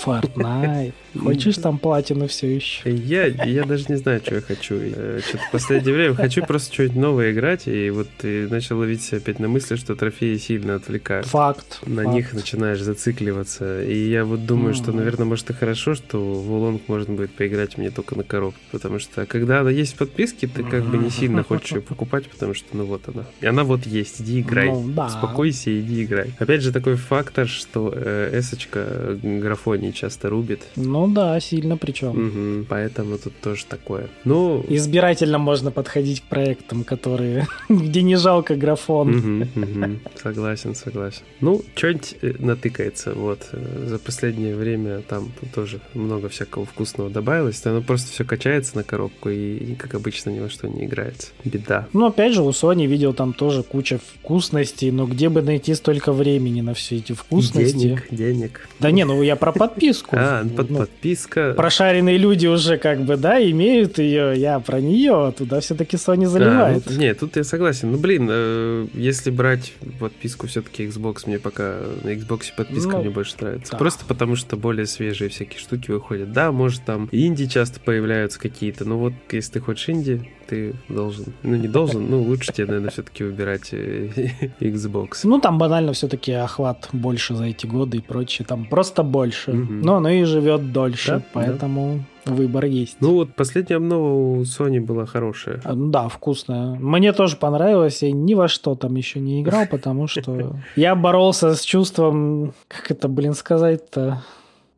Fortnite. 0.06 0.94
Хочешь 1.18 1.58
там 1.58 1.80
платину 1.80 2.28
все 2.28 2.56
еще? 2.56 2.92
Я, 2.92 3.26
я 3.26 3.64
даже 3.64 3.86
не 3.90 3.96
знаю, 3.96 4.22
что 4.24 4.36
я 4.36 4.42
хочу. 4.42 4.76
Э, 4.80 5.20
что-то 5.28 5.44
в 5.44 5.52
последнее 5.52 5.96
время 5.96 6.16
хочу 6.16 6.46
просто 6.46 6.74
что-нибудь 6.74 6.98
новое 6.98 7.32
играть, 7.32 7.68
и 7.68 7.90
вот 7.90 8.08
ты 8.18 8.48
начал 8.48 8.78
ловить 8.78 9.02
себя 9.02 9.18
опять 9.18 9.40
на 9.40 9.48
мысли, 9.48 9.76
что 9.76 9.96
трофеи 9.96 10.38
сильно 10.38 10.76
отвлекают. 10.76 11.26
Факт. 11.28 11.80
На 11.86 12.04
факт. 12.04 12.16
них 12.16 12.34
начинаешь 12.34 12.82
зацикливаться. 12.82 13.84
И 13.84 14.10
я 14.10 14.24
вот 14.24 14.46
думаю, 14.46 14.74
mm-hmm. 14.74 14.78
что, 14.78 14.92
наверное, 14.92 15.26
может 15.26 15.50
и 15.50 15.54
хорошо, 15.54 15.96
что 15.96 16.20
в 16.20 16.52
Улонг 16.52 16.84
можно 16.88 17.16
будет 17.16 17.32
поиграть 17.32 17.78
мне 17.78 17.90
только 17.90 18.16
на 18.16 18.24
коробке, 18.24 18.62
потому 18.72 19.00
что 19.00 19.19
когда 19.26 19.62
она 19.62 19.70
есть 19.70 19.94
в 19.94 19.98
подписке, 19.98 20.48
ты 20.48 20.64
как 20.64 20.84
бы 20.84 20.98
не 20.98 21.10
сильно 21.10 21.44
хочешь 21.44 21.72
ее 21.72 21.82
покупать, 21.82 22.30
потому 22.30 22.54
что, 22.54 22.66
ну 22.74 22.86
вот 22.86 23.02
она. 23.08 23.26
И 23.42 23.46
она 23.46 23.64
вот 23.64 23.86
есть, 23.86 24.22
иди 24.22 24.42
играй. 24.42 24.70
Ну, 24.70 24.88
да. 24.90 25.08
Успокойся, 25.08 25.78
иди 25.80 26.04
играй. 26.04 26.34
Опять 26.40 26.62
же, 26.62 26.72
такой 26.72 26.96
фактор, 26.96 27.48
что 27.48 27.92
э, 27.96 28.40
эсочка 28.40 29.18
графонии 29.22 29.92
часто 29.92 30.30
рубит. 30.30 30.62
Ну, 30.76 31.08
да, 31.08 31.40
сильно 31.40 31.78
причем. 31.78 32.10
Угу, 32.10 32.66
поэтому 32.70 33.18
тут 33.18 33.34
тоже 33.42 33.66
такое. 33.66 34.08
Ну... 34.26 34.66
Избирательно 34.68 35.38
можно 35.38 35.72
подходить 35.72 36.22
к 36.22 36.24
проектам, 36.24 36.84
которые... 36.84 37.48
где 37.70 38.02
не 38.02 38.16
жалко 38.16 38.56
графон. 38.56 39.16
Угу, 39.56 39.62
угу. 39.64 40.00
Согласен, 40.22 40.76
согласен. 40.76 41.22
Ну, 41.42 41.62
что-нибудь 41.76 42.16
э, 42.22 42.34
натыкается. 42.40 43.14
Вот. 43.14 43.48
Э, 43.52 43.86
за 43.88 44.00
последнее 44.00 44.56
время 44.56 45.02
там 45.02 45.32
тоже 45.54 45.80
много 45.94 46.30
всякого 46.30 46.66
вкусного 46.66 47.10
добавилось. 47.10 47.66
Оно 47.66 47.82
просто 47.82 48.12
все 48.12 48.24
качается 48.24 48.76
на 48.76 48.84
коробке 48.84 49.09
коробку 49.10 49.30
и, 49.30 49.76
как 49.76 49.96
обычно, 49.96 50.30
ни 50.30 50.40
во 50.40 50.50
что 50.50 50.68
не 50.68 50.86
играется. 50.86 51.28
Беда. 51.44 51.88
Ну, 51.94 52.06
опять 52.06 52.34
же, 52.34 52.42
у 52.42 52.50
Sony 52.50 52.86
видел 52.86 53.14
там 53.14 53.34
тоже 53.34 53.64
куча 53.64 54.00
вкусностей, 54.00 54.92
но 54.92 55.06
где 55.06 55.30
бы 55.30 55.42
найти 55.42 55.74
столько 55.76 56.12
времени 56.12 56.62
на 56.62 56.74
все 56.74 56.98
эти 56.98 57.14
вкусности? 57.14 57.76
И 57.76 57.80
денег, 57.80 58.08
денег. 58.12 58.70
Да 58.80 58.92
не, 58.92 59.06
ну 59.06 59.22
я 59.22 59.36
про 59.36 59.52
подписку. 59.52 60.16
А, 60.30 60.46
под, 60.46 60.70
ну, 60.70 60.80
подписка. 60.80 61.54
Прошаренные 61.56 62.18
люди 62.18 62.46
уже 62.46 62.78
как 62.78 63.02
бы, 63.02 63.16
да, 63.16 63.42
имеют 63.42 64.00
ее, 64.00 64.34
я 64.36 64.60
про 64.60 64.82
нее, 64.82 65.34
туда 65.36 65.62
все-таки 65.62 65.96
Sony 65.96 66.26
заливает. 66.26 66.84
А, 66.86 66.92
ну, 66.92 67.00
не, 67.00 67.14
тут 67.14 67.38
я 67.38 67.44
согласен. 67.46 67.92
Ну, 67.92 67.98
блин, 67.98 68.28
э, 68.30 68.88
если 68.94 69.32
брать 69.32 69.74
подписку 70.00 70.48
все-таки 70.48 70.86
Xbox, 70.86 71.24
мне 71.26 71.40
пока 71.40 71.78
на 72.04 72.10
Xbox 72.10 72.48
подписка 72.56 72.92
ну, 72.92 73.00
мне 73.00 73.10
больше 73.10 73.36
нравится. 73.40 73.78
Просто 73.78 74.04
потому, 74.06 74.36
что 74.36 74.58
более 74.58 74.86
свежие 74.86 75.30
всякие 75.30 75.60
штуки 75.60 75.90
выходят. 75.90 76.34
Да, 76.34 76.52
может 76.52 76.84
там 76.84 77.08
инди 77.14 77.48
часто 77.48 77.80
появляются 77.80 78.40
какие-то, 78.40 78.84
но 78.84 78.99
вот 79.00 79.14
если 79.32 79.54
ты 79.54 79.60
хочешь 79.60 79.90
инди, 79.90 80.30
ты 80.48 80.74
должен, 80.90 81.26
ну 81.44 81.56
не 81.56 81.68
должен, 81.68 82.10
ну 82.10 82.24
лучше 82.24 82.52
тебе, 82.52 82.68
наверное, 82.68 82.90
все-таки 82.90 83.24
выбирать 83.24 83.70
э, 83.72 84.10
Xbox. 84.60 85.22
Ну 85.24 85.40
там 85.40 85.58
банально 85.58 85.94
все-таки 85.94 86.32
охват 86.32 86.90
больше 86.92 87.36
за 87.36 87.46
эти 87.46 87.66
годы 87.66 87.98
и 87.98 88.02
прочее, 88.02 88.46
там 88.46 88.66
просто 88.66 89.04
больше. 89.04 89.52
Угу. 89.52 89.74
Но 89.74 89.96
оно 89.98 90.10
и 90.10 90.24
живет 90.24 90.72
дольше, 90.72 91.12
да, 91.12 91.22
поэтому 91.34 92.04
да. 92.26 92.34
выбор 92.34 92.66
есть. 92.66 92.98
Ну 93.00 93.14
вот 93.14 93.36
последняя 93.36 93.78
обнова 93.78 94.14
у 94.14 94.42
Sony 94.42 94.80
была 94.80 95.06
хорошая. 95.06 95.62
А, 95.64 95.74
да, 95.76 96.08
вкусная. 96.08 96.76
Мне 96.80 97.14
тоже 97.14 97.38
понравилось, 97.38 98.02
я 98.02 98.12
ни 98.12 98.34
во 98.34 98.48
что 98.48 98.76
там 98.76 98.96
еще 98.96 99.20
не 99.20 99.42
играл, 99.42 99.66
потому 99.72 100.08
что 100.08 100.56
я 100.76 100.96
боролся 100.96 101.54
с 101.54 101.62
чувством, 101.62 102.54
как 102.68 102.92
это, 102.92 103.08
блин, 103.08 103.34
сказать-то, 103.34 104.24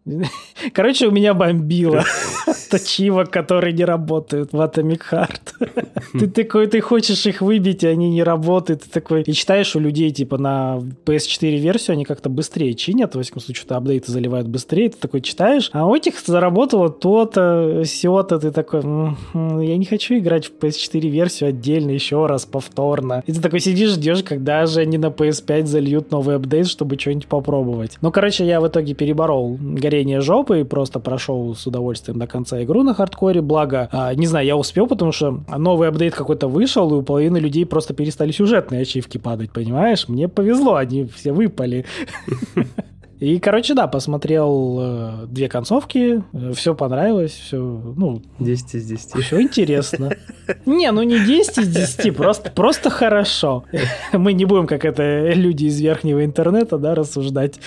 Короче, 0.74 1.08
у 1.08 1.12
меня 1.12 1.34
бомбило 1.34 2.04
точивок, 2.72 3.30
которые 3.30 3.74
не 3.74 3.86
работают 3.86 4.52
в 4.52 4.60
Atomic 4.60 5.02
Heart. 5.12 5.86
ты 6.20 6.28
такой, 6.28 6.68
ты 6.68 6.82
хочешь 6.82 7.26
их 7.26 7.42
выбить, 7.42 7.84
и 7.84 7.88
они 7.88 8.10
не 8.10 8.24
работают. 8.24 8.84
Ты 8.84 8.90
такой, 8.90 9.22
и 9.22 9.34
читаешь 9.34 9.76
у 9.76 9.80
людей, 9.80 10.10
типа, 10.12 10.38
на 10.38 10.80
PS4 11.06 11.58
версию, 11.58 11.94
они 11.94 12.06
как-то 12.06 12.30
быстрее 12.30 12.74
чинят, 12.74 13.16
в 13.16 13.22
всяком 13.22 13.42
случае, 13.42 13.62
что 13.62 13.78
апдейты 13.78 14.12
заливают 14.12 14.48
быстрее. 14.48 14.90
Ты 14.90 14.98
такой 14.98 15.22
читаешь, 15.22 15.70
а 15.74 15.86
у 15.86 15.96
этих 15.96 16.20
заработало 16.26 16.90
то-то, 16.90 17.84
все-то. 17.86 18.40
Ты 18.40 18.52
такой, 18.52 18.82
я 18.84 19.78
не 19.78 19.86
хочу 19.86 20.18
играть 20.18 20.48
в 20.48 20.58
PS4 20.58 21.08
версию 21.10 21.50
отдельно, 21.50 21.92
еще 21.92 22.26
раз, 22.26 22.46
повторно. 22.46 23.24
И 23.28 23.34
ты 23.34 23.42
такой 23.42 23.60
сидишь, 23.60 23.92
ждешь, 23.92 24.24
когда 24.24 24.66
же 24.66 24.82
они 24.82 24.98
на 24.98 25.08
PS5 25.08 25.66
зальют 25.66 26.12
новый 26.12 26.38
апдейт, 26.38 26.68
чтобы 26.68 26.98
что-нибудь 26.98 27.28
попробовать. 27.28 27.98
Ну, 28.02 28.12
короче, 28.12 28.46
я 28.46 28.60
в 28.62 28.68
итоге 28.68 28.96
переборол 28.96 29.60
горение 29.92 30.22
жопы 30.22 30.62
и 30.62 30.64
просто 30.64 31.00
прошел 31.00 31.54
с 31.54 31.68
удовольствием 31.68 32.18
до 32.18 32.26
конца 32.26 32.64
игру 32.64 32.84
на 32.84 32.94
хардкоре. 32.94 33.42
Благо, 33.42 33.90
а, 33.92 34.14
не 34.16 34.26
знаю, 34.26 34.46
я 34.46 34.56
успел, 34.56 34.88
потому 34.88 35.12
что 35.12 35.44
новый 35.58 35.90
апдейт 35.90 36.16
какой-то 36.16 36.48
вышел, 36.48 36.90
и 36.92 36.94
у 36.94 37.02
половины 37.02 37.40
людей 37.40 37.66
просто 37.66 37.94
перестали 37.94 38.32
сюжетные 38.32 38.82
ачивки 38.82 39.18
падать, 39.18 39.52
понимаешь? 39.52 40.08
Мне 40.08 40.30
повезло, 40.30 40.76
они 40.76 41.04
все 41.06 41.34
выпали. 41.34 41.86
И, 43.22 43.38
короче, 43.38 43.76
да, 43.76 43.86
посмотрел 43.86 44.80
э, 44.82 45.26
две 45.28 45.48
концовки, 45.48 46.24
э, 46.34 46.54
все 46.56 46.74
понравилось, 46.74 47.32
все, 47.32 47.58
ну... 47.58 48.24
10 48.40 48.76
из 48.76 48.86
10. 48.88 49.24
Все 49.24 49.42
интересно. 49.42 50.10
Не, 50.66 50.92
ну 50.92 51.04
не 51.04 51.20
10 51.20 51.60
из 51.60 51.68
10, 51.68 52.16
просто, 52.18 52.50
просто 52.50 52.90
хорошо. 52.90 53.64
Мы 54.12 54.34
не 54.34 54.46
будем, 54.46 54.66
как 54.66 54.86
это 54.86 55.34
люди 55.34 55.66
из 55.66 55.80
верхнего 55.80 56.26
интернета, 56.26 56.80
да, 56.80 56.96
рассуждать. 56.96 57.60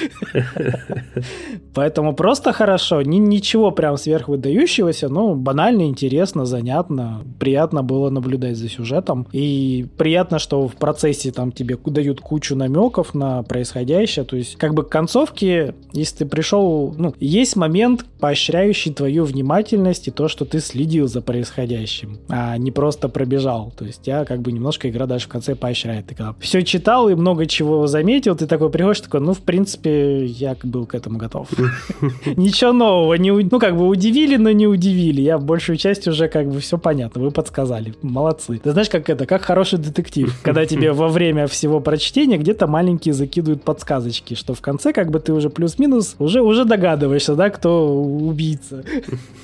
Поэтому 1.72 2.14
просто 2.14 2.52
хорошо. 2.52 3.02
Ни, 3.02 3.18
ничего 3.18 3.70
прям 3.70 3.96
сверхвыдающегося, 3.96 5.08
но 5.08 5.36
банально, 5.36 5.82
интересно, 5.82 6.46
занятно. 6.46 7.22
Приятно 7.38 7.84
было 7.84 8.10
наблюдать 8.10 8.56
за 8.56 8.68
сюжетом. 8.68 9.28
И 9.30 9.86
приятно, 9.96 10.40
что 10.40 10.66
в 10.66 10.74
процессе 10.74 11.30
там 11.30 11.52
тебе 11.52 11.78
дают 11.86 12.20
кучу 12.20 12.56
намеков 12.56 13.14
на 13.14 13.44
происходящее. 13.44 14.24
То 14.24 14.36
есть, 14.36 14.56
как 14.56 14.74
бы 14.74 14.82
концовки 14.82 15.43
все-таки, 15.44 15.74
если 15.92 16.18
ты 16.18 16.26
пришел, 16.26 16.94
ну, 16.96 17.14
есть 17.20 17.56
момент, 17.56 18.04
поощряющий 18.24 18.92
твою 18.92 19.24
внимательность 19.24 20.08
и 20.08 20.10
то, 20.10 20.28
что 20.28 20.44
ты 20.44 20.60
следил 20.60 21.08
за 21.08 21.20
происходящим, 21.20 22.18
а 22.28 22.56
не 22.56 22.70
просто 22.70 23.10
пробежал. 23.10 23.72
То 23.76 23.84
есть 23.84 24.06
я 24.06 24.24
как 24.24 24.40
бы 24.40 24.50
немножко 24.50 24.88
игра 24.88 25.06
даже 25.06 25.26
в 25.26 25.28
конце 25.28 25.54
поощряет. 25.54 26.06
Ты 26.06 26.14
когда 26.14 26.34
все 26.40 26.62
читал 26.62 27.10
и 27.10 27.14
много 27.14 27.44
чего 27.44 27.86
заметил, 27.86 28.34
ты 28.34 28.46
такой 28.46 28.70
приходишь, 28.70 29.02
такой, 29.02 29.20
ну, 29.20 29.34
в 29.34 29.40
принципе, 29.40 30.24
я 30.24 30.56
был 30.62 30.86
к 30.86 30.94
этому 30.94 31.18
готов. 31.18 31.48
Ничего 32.36 32.72
нового. 32.72 33.14
Не, 33.14 33.30
ну, 33.30 33.58
как 33.58 33.76
бы 33.76 33.86
удивили, 33.86 34.36
но 34.36 34.50
не 34.52 34.66
удивили. 34.66 35.20
Я 35.20 35.36
большую 35.36 35.76
часть 35.76 36.08
уже 36.08 36.28
как 36.28 36.48
бы 36.48 36.60
все 36.60 36.78
понятно. 36.78 37.20
Вы 37.20 37.30
подсказали. 37.30 37.94
Молодцы. 38.00 38.58
Ты 38.58 38.72
знаешь, 38.72 38.88
как 38.88 39.10
это, 39.10 39.26
как 39.26 39.42
хороший 39.42 39.78
детектив. 39.78 40.34
Когда 40.42 40.64
тебе 40.64 40.92
во 40.94 41.08
время 41.08 41.46
всего 41.46 41.80
прочтения 41.80 42.38
где-то 42.38 42.66
маленькие 42.66 43.12
закидывают 43.12 43.62
подсказочки, 43.62 44.32
что 44.32 44.54
в 44.54 44.62
конце 44.62 44.94
как 44.94 45.10
бы 45.10 45.20
ты 45.20 45.33
уже 45.34 45.50
плюс-минус, 45.50 46.16
уже, 46.18 46.40
уже 46.40 46.64
догадываешься, 46.64 47.34
да, 47.34 47.50
кто 47.50 47.94
убийца. 47.94 48.84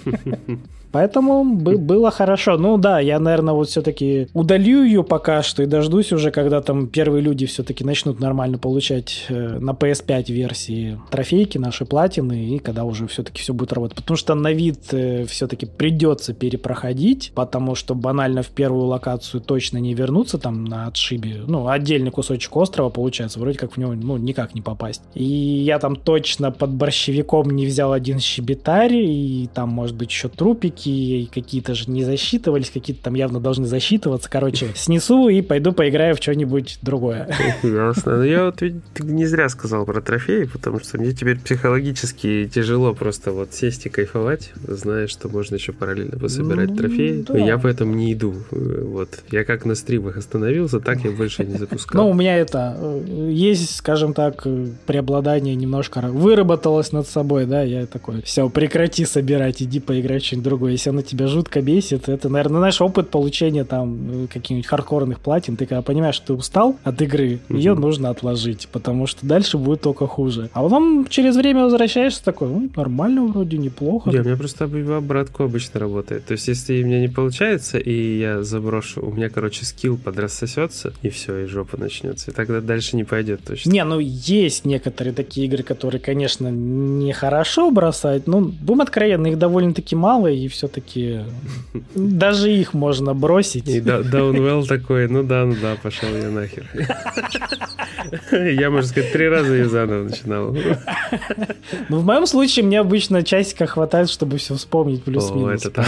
Поэтому 0.92 1.44
было 1.44 2.10
хорошо. 2.10 2.56
Ну 2.56 2.76
да, 2.76 3.00
я, 3.00 3.18
наверное, 3.18 3.54
вот 3.54 3.68
все-таки 3.68 4.28
удалю 4.32 4.82
ее 4.82 5.04
пока 5.04 5.42
что 5.42 5.62
и 5.62 5.66
дождусь 5.66 6.12
уже, 6.12 6.30
когда 6.30 6.60
там 6.60 6.86
первые 6.86 7.22
люди 7.22 7.46
все-таки 7.46 7.84
начнут 7.84 8.20
нормально 8.20 8.58
получать 8.58 9.26
э, 9.28 9.58
на 9.58 9.70
PS5 9.70 10.32
версии 10.32 11.00
трофейки, 11.10 11.58
наши 11.58 11.84
платины, 11.84 12.56
и 12.56 12.58
когда 12.58 12.84
уже 12.84 13.06
все-таки 13.06 13.40
все 13.40 13.54
будет 13.54 13.72
работать. 13.72 13.96
Потому 13.96 14.16
что 14.16 14.34
на 14.34 14.52
вид 14.52 14.92
э, 14.92 15.24
все-таки 15.26 15.66
придется 15.66 16.34
перепроходить, 16.34 17.32
потому 17.34 17.74
что 17.74 17.94
банально 17.94 18.42
в 18.42 18.48
первую 18.48 18.86
локацию 18.86 19.40
точно 19.40 19.78
не 19.78 19.94
вернуться 19.94 20.38
там 20.38 20.64
на 20.64 20.86
отшибе. 20.86 21.42
Ну, 21.46 21.68
отдельный 21.68 22.10
кусочек 22.10 22.56
острова 22.56 22.88
получается, 22.88 23.38
вроде 23.38 23.58
как 23.58 23.72
в 23.72 23.76
него 23.76 23.92
ну, 23.94 24.16
никак 24.16 24.54
не 24.54 24.62
попасть. 24.62 25.02
И 25.14 25.24
я 25.24 25.78
там 25.78 25.96
точно 25.96 26.50
под 26.50 26.70
борщевиком 26.70 27.50
не 27.50 27.66
взял 27.66 27.92
один 27.92 28.18
щебетарь, 28.18 28.94
и 28.94 29.48
там, 29.52 29.68
может 29.70 29.96
быть, 29.96 30.10
еще 30.10 30.28
трупики, 30.28 30.79
ошибки 30.80 31.28
какие-то 31.32 31.74
же 31.74 31.90
не 31.90 32.04
засчитывались, 32.04 32.70
какие-то 32.70 33.04
там 33.04 33.14
явно 33.14 33.40
должны 33.40 33.66
засчитываться. 33.66 34.28
Короче, 34.30 34.68
снесу 34.74 35.28
и 35.28 35.42
пойду 35.42 35.72
поиграю 35.72 36.16
в 36.16 36.22
что-нибудь 36.22 36.78
другое. 36.82 37.28
Ясно. 37.62 38.12
Но 38.12 38.18
ну, 38.18 38.24
я 38.24 38.44
вот 38.46 38.62
не 38.98 39.26
зря 39.26 39.48
сказал 39.48 39.84
про 39.84 40.00
трофеи, 40.00 40.44
потому 40.44 40.80
что 40.80 40.98
мне 40.98 41.12
теперь 41.12 41.38
психологически 41.38 42.50
тяжело 42.52 42.94
просто 42.94 43.32
вот 43.32 43.52
сесть 43.52 43.86
и 43.86 43.88
кайфовать, 43.88 44.52
зная, 44.66 45.06
что 45.06 45.28
можно 45.28 45.54
еще 45.54 45.72
параллельно 45.72 46.18
пособирать 46.18 46.70
ну, 46.70 46.76
трофеи. 46.76 47.24
Да. 47.26 47.38
Я 47.38 47.58
поэтому 47.58 47.94
не 47.94 48.12
иду. 48.12 48.34
Вот. 48.50 49.20
Я 49.30 49.44
как 49.44 49.64
на 49.64 49.74
стримах 49.74 50.16
остановился, 50.16 50.80
так 50.80 51.04
я 51.04 51.10
больше 51.10 51.44
не 51.44 51.58
запускал. 51.58 52.04
Ну, 52.04 52.10
у 52.10 52.14
меня 52.14 52.36
это... 52.36 52.76
Э, 52.78 53.30
есть, 53.30 53.76
скажем 53.76 54.14
так, 54.14 54.46
преобладание 54.86 55.54
немножко 55.54 56.00
выработалось 56.00 56.92
над 56.92 57.06
собой, 57.06 57.46
да, 57.46 57.62
я 57.62 57.86
такой, 57.86 58.22
все, 58.22 58.48
прекрати 58.48 59.04
собирать, 59.04 59.62
иди 59.62 59.80
поиграть 59.80 60.22
в 60.22 60.26
что-нибудь 60.26 60.44
другое 60.44 60.69
если 60.70 60.90
она 60.90 61.02
тебя 61.02 61.26
жутко 61.26 61.60
бесит, 61.60 62.08
это, 62.08 62.28
наверное, 62.28 62.58
знаешь, 62.58 62.80
опыт 62.80 63.10
получения 63.10 63.64
там 63.64 64.28
каких-нибудь 64.32 64.66
хардкорных 64.66 65.20
платин, 65.20 65.56
ты 65.56 65.66
когда 65.66 65.82
понимаешь, 65.82 66.14
что 66.14 66.28
ты 66.28 66.32
устал 66.34 66.76
от 66.84 67.00
игры, 67.02 67.40
угу. 67.48 67.58
ее 67.58 67.74
нужно 67.74 68.10
отложить, 68.10 68.68
потому 68.72 69.06
что 69.06 69.26
дальше 69.26 69.58
будет 69.58 69.80
только 69.82 70.06
хуже. 70.06 70.50
А 70.52 70.62
потом 70.62 71.06
через 71.08 71.36
время 71.36 71.64
возвращаешься 71.64 72.24
такой, 72.24 72.48
ну, 72.48 72.70
нормально 72.74 73.26
вроде, 73.26 73.58
неплохо. 73.58 74.10
Не, 74.10 74.18
у 74.18 74.24
меня 74.24 74.36
просто 74.36 74.64
обратку 74.64 75.44
обычно 75.44 75.80
работает. 75.80 76.26
То 76.26 76.32
есть, 76.32 76.48
если 76.48 76.82
у 76.82 76.86
меня 76.86 77.00
не 77.00 77.08
получается, 77.08 77.78
и 77.78 78.18
я 78.18 78.42
заброшу, 78.42 79.02
у 79.02 79.12
меня, 79.12 79.28
короче, 79.28 79.64
скилл 79.64 79.96
подрассосется, 79.96 80.92
и 81.02 81.08
все, 81.08 81.44
и 81.44 81.46
жопа 81.46 81.76
начнется. 81.76 82.30
И 82.30 82.34
тогда 82.34 82.60
дальше 82.60 82.96
не 82.96 83.04
пойдет 83.04 83.42
точно. 83.44 83.70
Не, 83.70 83.84
ну 83.84 83.98
есть 83.98 84.64
некоторые 84.64 85.14
такие 85.14 85.46
игры, 85.46 85.62
которые, 85.62 86.00
конечно, 86.00 86.48
нехорошо 86.48 87.70
бросать, 87.70 88.26
но 88.26 88.40
будем 88.40 88.80
откровенны, 88.80 89.28
их 89.28 89.38
довольно-таки 89.38 89.96
мало, 89.96 90.28
и 90.28 90.48
все 90.48 90.59
все-таки 90.60 91.20
даже 91.94 92.52
их 92.52 92.74
можно 92.74 93.14
бросить. 93.14 93.66
И 93.66 93.80
Даунвелл 93.80 94.66
такой, 94.66 95.08
ну 95.08 95.22
да, 95.22 95.46
ну 95.46 95.56
да, 95.62 95.74
пошел 95.82 96.10
я 96.10 96.28
нахер. 96.28 96.66
Я, 98.32 98.70
можно 98.70 98.88
сказать, 98.88 99.12
три 99.12 99.28
раза 99.28 99.54
ее 99.54 99.68
заново 99.68 100.04
начинал. 100.04 100.56
Ну, 101.88 101.98
в 101.98 102.04
моем 102.04 102.26
случае 102.26 102.64
мне 102.64 102.80
обычно 102.80 103.22
часика 103.22 103.66
хватает, 103.66 104.10
чтобы 104.10 104.38
все 104.38 104.54
вспомнить 104.54 105.02
плюс-минус. 105.02 105.66
это 105.66 105.84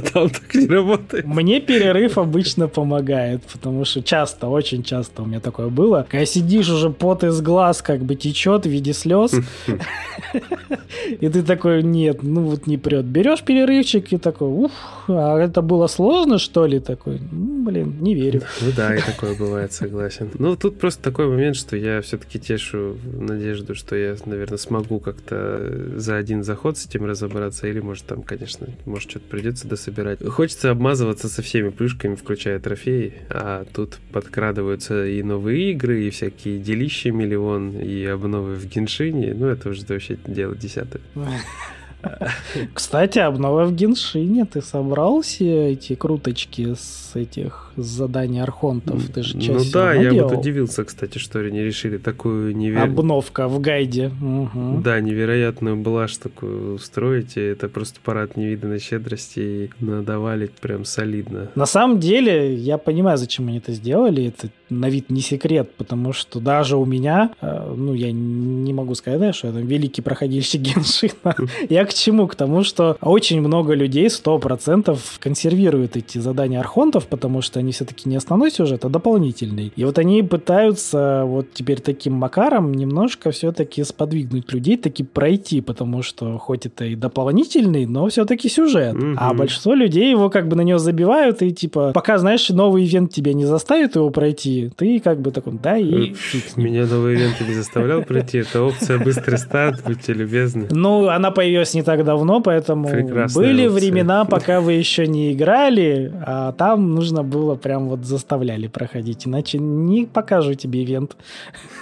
там 0.00 0.30
так 0.30 0.54
не 0.54 0.66
работает. 0.66 1.24
Мне 1.26 1.60
перерыв 1.60 2.18
обычно 2.18 2.68
помогает, 2.68 3.42
потому 3.42 3.84
что 3.84 4.02
часто, 4.02 4.48
очень 4.48 4.82
часто 4.82 5.22
у 5.22 5.26
меня 5.26 5.40
такое 5.40 5.68
было. 5.68 6.06
Когда 6.08 6.26
сидишь, 6.26 6.68
уже 6.68 6.90
пот 6.90 7.24
из 7.24 7.40
глаз 7.40 7.82
как 7.82 8.00
бы 8.00 8.14
течет 8.14 8.66
в 8.66 8.68
виде 8.68 8.92
слез, 8.92 9.34
и 11.20 11.28
ты 11.28 11.42
такой, 11.42 11.82
нет, 11.82 12.22
ну 12.22 12.42
вот 12.42 12.66
не 12.66 12.78
прет. 12.78 13.04
Берешь 13.04 13.42
перерывчик, 13.42 14.12
и 14.12 14.18
такой, 14.18 14.48
ух, 14.48 14.72
а 15.08 15.38
это 15.38 15.62
было 15.62 15.86
сложно, 15.86 16.38
что 16.38 16.66
ли, 16.66 16.80
такой? 16.80 17.20
Ну, 17.30 17.64
блин, 17.64 17.96
не 18.00 18.14
верю. 18.14 18.42
Ну 18.60 18.72
да, 18.76 18.94
и 18.94 19.00
такое 19.00 19.34
бывает, 19.34 19.72
согласен. 19.72 20.30
Ну, 20.38 20.56
тут 20.56 20.78
просто 20.78 21.02
такой 21.02 21.28
момент, 21.28 21.45
что 21.54 21.76
я 21.76 22.00
все-таки 22.00 22.38
тешу 22.38 22.98
надежду, 23.04 23.74
что 23.74 23.96
я, 23.96 24.16
наверное, 24.26 24.58
смогу 24.58 25.00
как-то 25.00 25.94
за 25.96 26.16
один 26.16 26.42
заход 26.42 26.78
с 26.78 26.86
этим 26.86 27.04
разобраться, 27.04 27.66
или, 27.66 27.80
может, 27.80 28.06
там, 28.06 28.22
конечно, 28.22 28.68
может, 28.84 29.10
что-то 29.10 29.28
придется 29.28 29.68
дособирать. 29.68 30.24
Хочется 30.26 30.70
обмазываться 30.70 31.28
со 31.28 31.42
всеми 31.42 31.70
плюшками, 31.70 32.14
включая 32.14 32.58
трофеи, 32.58 33.14
а 33.30 33.64
тут 33.72 33.98
подкрадываются 34.12 35.06
и 35.06 35.22
новые 35.22 35.72
игры, 35.72 36.04
и 36.04 36.10
всякие 36.10 36.58
делища 36.58 37.10
миллион, 37.10 37.78
и 37.80 38.04
обновы 38.04 38.54
в 38.54 38.66
Геншине, 38.66 39.34
ну, 39.34 39.46
это 39.46 39.68
уже 39.68 39.84
вообще 39.86 40.18
дело 40.26 40.54
десятое. 40.54 41.02
Кстати, 42.74 43.18
обнова 43.18 43.64
в 43.64 43.74
Геншине. 43.74 44.44
Ты 44.44 44.62
собрал 44.62 45.22
все 45.22 45.72
эти 45.72 45.94
круточки 45.94 46.74
с 46.74 47.12
этих 47.14 47.72
заданий 47.76 48.40
архонтов? 48.40 49.02
Ты 49.08 49.22
же 49.22 49.36
Ну 49.36 49.60
да, 49.72 49.92
я 49.92 50.10
делал? 50.10 50.30
вот 50.30 50.38
удивился, 50.38 50.84
кстати, 50.84 51.18
что 51.18 51.40
они 51.40 51.62
решили 51.62 51.98
такую 51.98 52.56
невероятную... 52.56 52.98
Обновка 52.98 53.48
в 53.48 53.60
гайде. 53.60 54.10
Угу. 54.20 54.82
Да, 54.82 55.00
невероятную 55.00 55.76
блажь 55.76 56.16
такую 56.16 56.74
устроить. 56.74 57.36
И 57.36 57.40
это 57.40 57.68
просто 57.68 58.00
парад 58.02 58.36
невиданной 58.36 58.78
щедрости. 58.78 59.40
И 59.40 59.70
надавали 59.80 60.50
прям 60.60 60.84
солидно. 60.84 61.50
На 61.54 61.66
самом 61.66 62.00
деле, 62.00 62.54
я 62.54 62.78
понимаю, 62.78 63.18
зачем 63.18 63.48
они 63.48 63.58
это 63.58 63.72
сделали. 63.72 64.26
Это 64.26 64.48
на 64.70 64.88
вид 64.88 65.10
не 65.10 65.20
секрет, 65.20 65.70
потому 65.76 66.12
что 66.12 66.40
даже 66.40 66.76
у 66.76 66.84
меня, 66.84 67.30
э, 67.40 67.74
ну, 67.76 67.94
я 67.94 68.10
не 68.12 68.72
могу 68.72 68.94
сказать, 68.94 69.20
да, 69.20 69.32
что 69.32 69.48
я 69.48 69.52
там 69.52 69.66
великий 69.66 70.02
проходильщик 70.02 70.60
Геншина. 70.62 71.36
Я 71.68 71.84
к 71.84 71.92
чему? 71.96 72.26
К 72.26 72.34
тому, 72.34 72.64
что 72.64 72.96
очень 73.00 73.40
много 73.40 73.74
людей, 73.74 74.06
100% 74.06 74.98
консервируют 75.18 75.96
эти 75.96 76.18
задания 76.18 76.60
архонтов, 76.60 77.06
потому 77.06 77.42
что 77.42 77.60
они 77.60 77.72
все-таки 77.72 78.08
не 78.08 78.16
основной 78.16 78.50
сюжет, 78.50 78.84
а 78.84 78.88
дополнительный. 78.88 79.72
И 79.76 79.84
вот 79.84 79.98
они 79.98 80.22
пытаются 80.22 81.22
вот 81.24 81.52
теперь 81.52 81.80
таким 81.80 82.14
макаром 82.14 82.72
немножко 82.72 83.30
все-таки 83.30 83.84
сподвигнуть 83.84 84.52
людей, 84.52 84.76
таки 84.76 85.04
пройти, 85.04 85.60
потому 85.60 86.02
что 86.02 86.38
хоть 86.38 86.66
это 86.66 86.84
и 86.84 86.94
дополнительный, 86.94 87.86
но 87.86 88.08
все-таки 88.08 88.48
сюжет. 88.48 88.94
Mm-hmm. 88.94 89.14
А 89.16 89.34
большинство 89.34 89.74
людей 89.74 90.10
его 90.10 90.30
как 90.30 90.48
бы 90.48 90.56
на 90.56 90.62
него 90.62 90.78
забивают, 90.78 91.42
и 91.42 91.52
типа, 91.52 91.92
пока, 91.94 92.18
знаешь, 92.18 92.48
новый 92.48 92.84
ивент 92.84 93.12
тебя 93.12 93.32
не 93.32 93.44
заставит 93.44 93.96
его 93.96 94.10
пройти, 94.10 94.70
ты 94.76 95.00
как 95.00 95.20
бы 95.20 95.30
такой, 95.30 95.58
да, 95.62 95.76
и 95.76 96.14
Меня 96.56 96.86
новый 96.86 97.14
ивент 97.14 97.40
не 97.46 97.54
заставлял 97.54 98.02
пройти, 98.02 98.38
это 98.38 98.62
опция 98.62 98.98
быстрый 98.98 99.38
старт, 99.38 99.82
будьте 99.86 100.12
любезны. 100.12 100.68
Ну, 100.70 101.08
она 101.08 101.30
появилась 101.30 101.74
не 101.76 101.82
так 101.82 102.04
давно, 102.04 102.40
поэтому 102.40 102.88
Прекрасная 102.88 103.44
были 103.44 103.66
опция. 103.66 103.80
времена, 103.80 104.24
пока 104.36 104.60
вы 104.60 104.72
еще 104.72 105.06
не 105.06 105.32
играли, 105.32 106.12
а 106.26 106.52
там 106.52 106.94
нужно 106.94 107.22
было 107.22 107.54
прям 107.54 107.88
вот 107.88 108.04
заставляли 108.04 108.66
проходить, 108.66 109.26
иначе 109.26 109.58
не 109.58 110.06
покажу 110.06 110.54
тебе 110.54 110.82
ивент. 110.82 111.16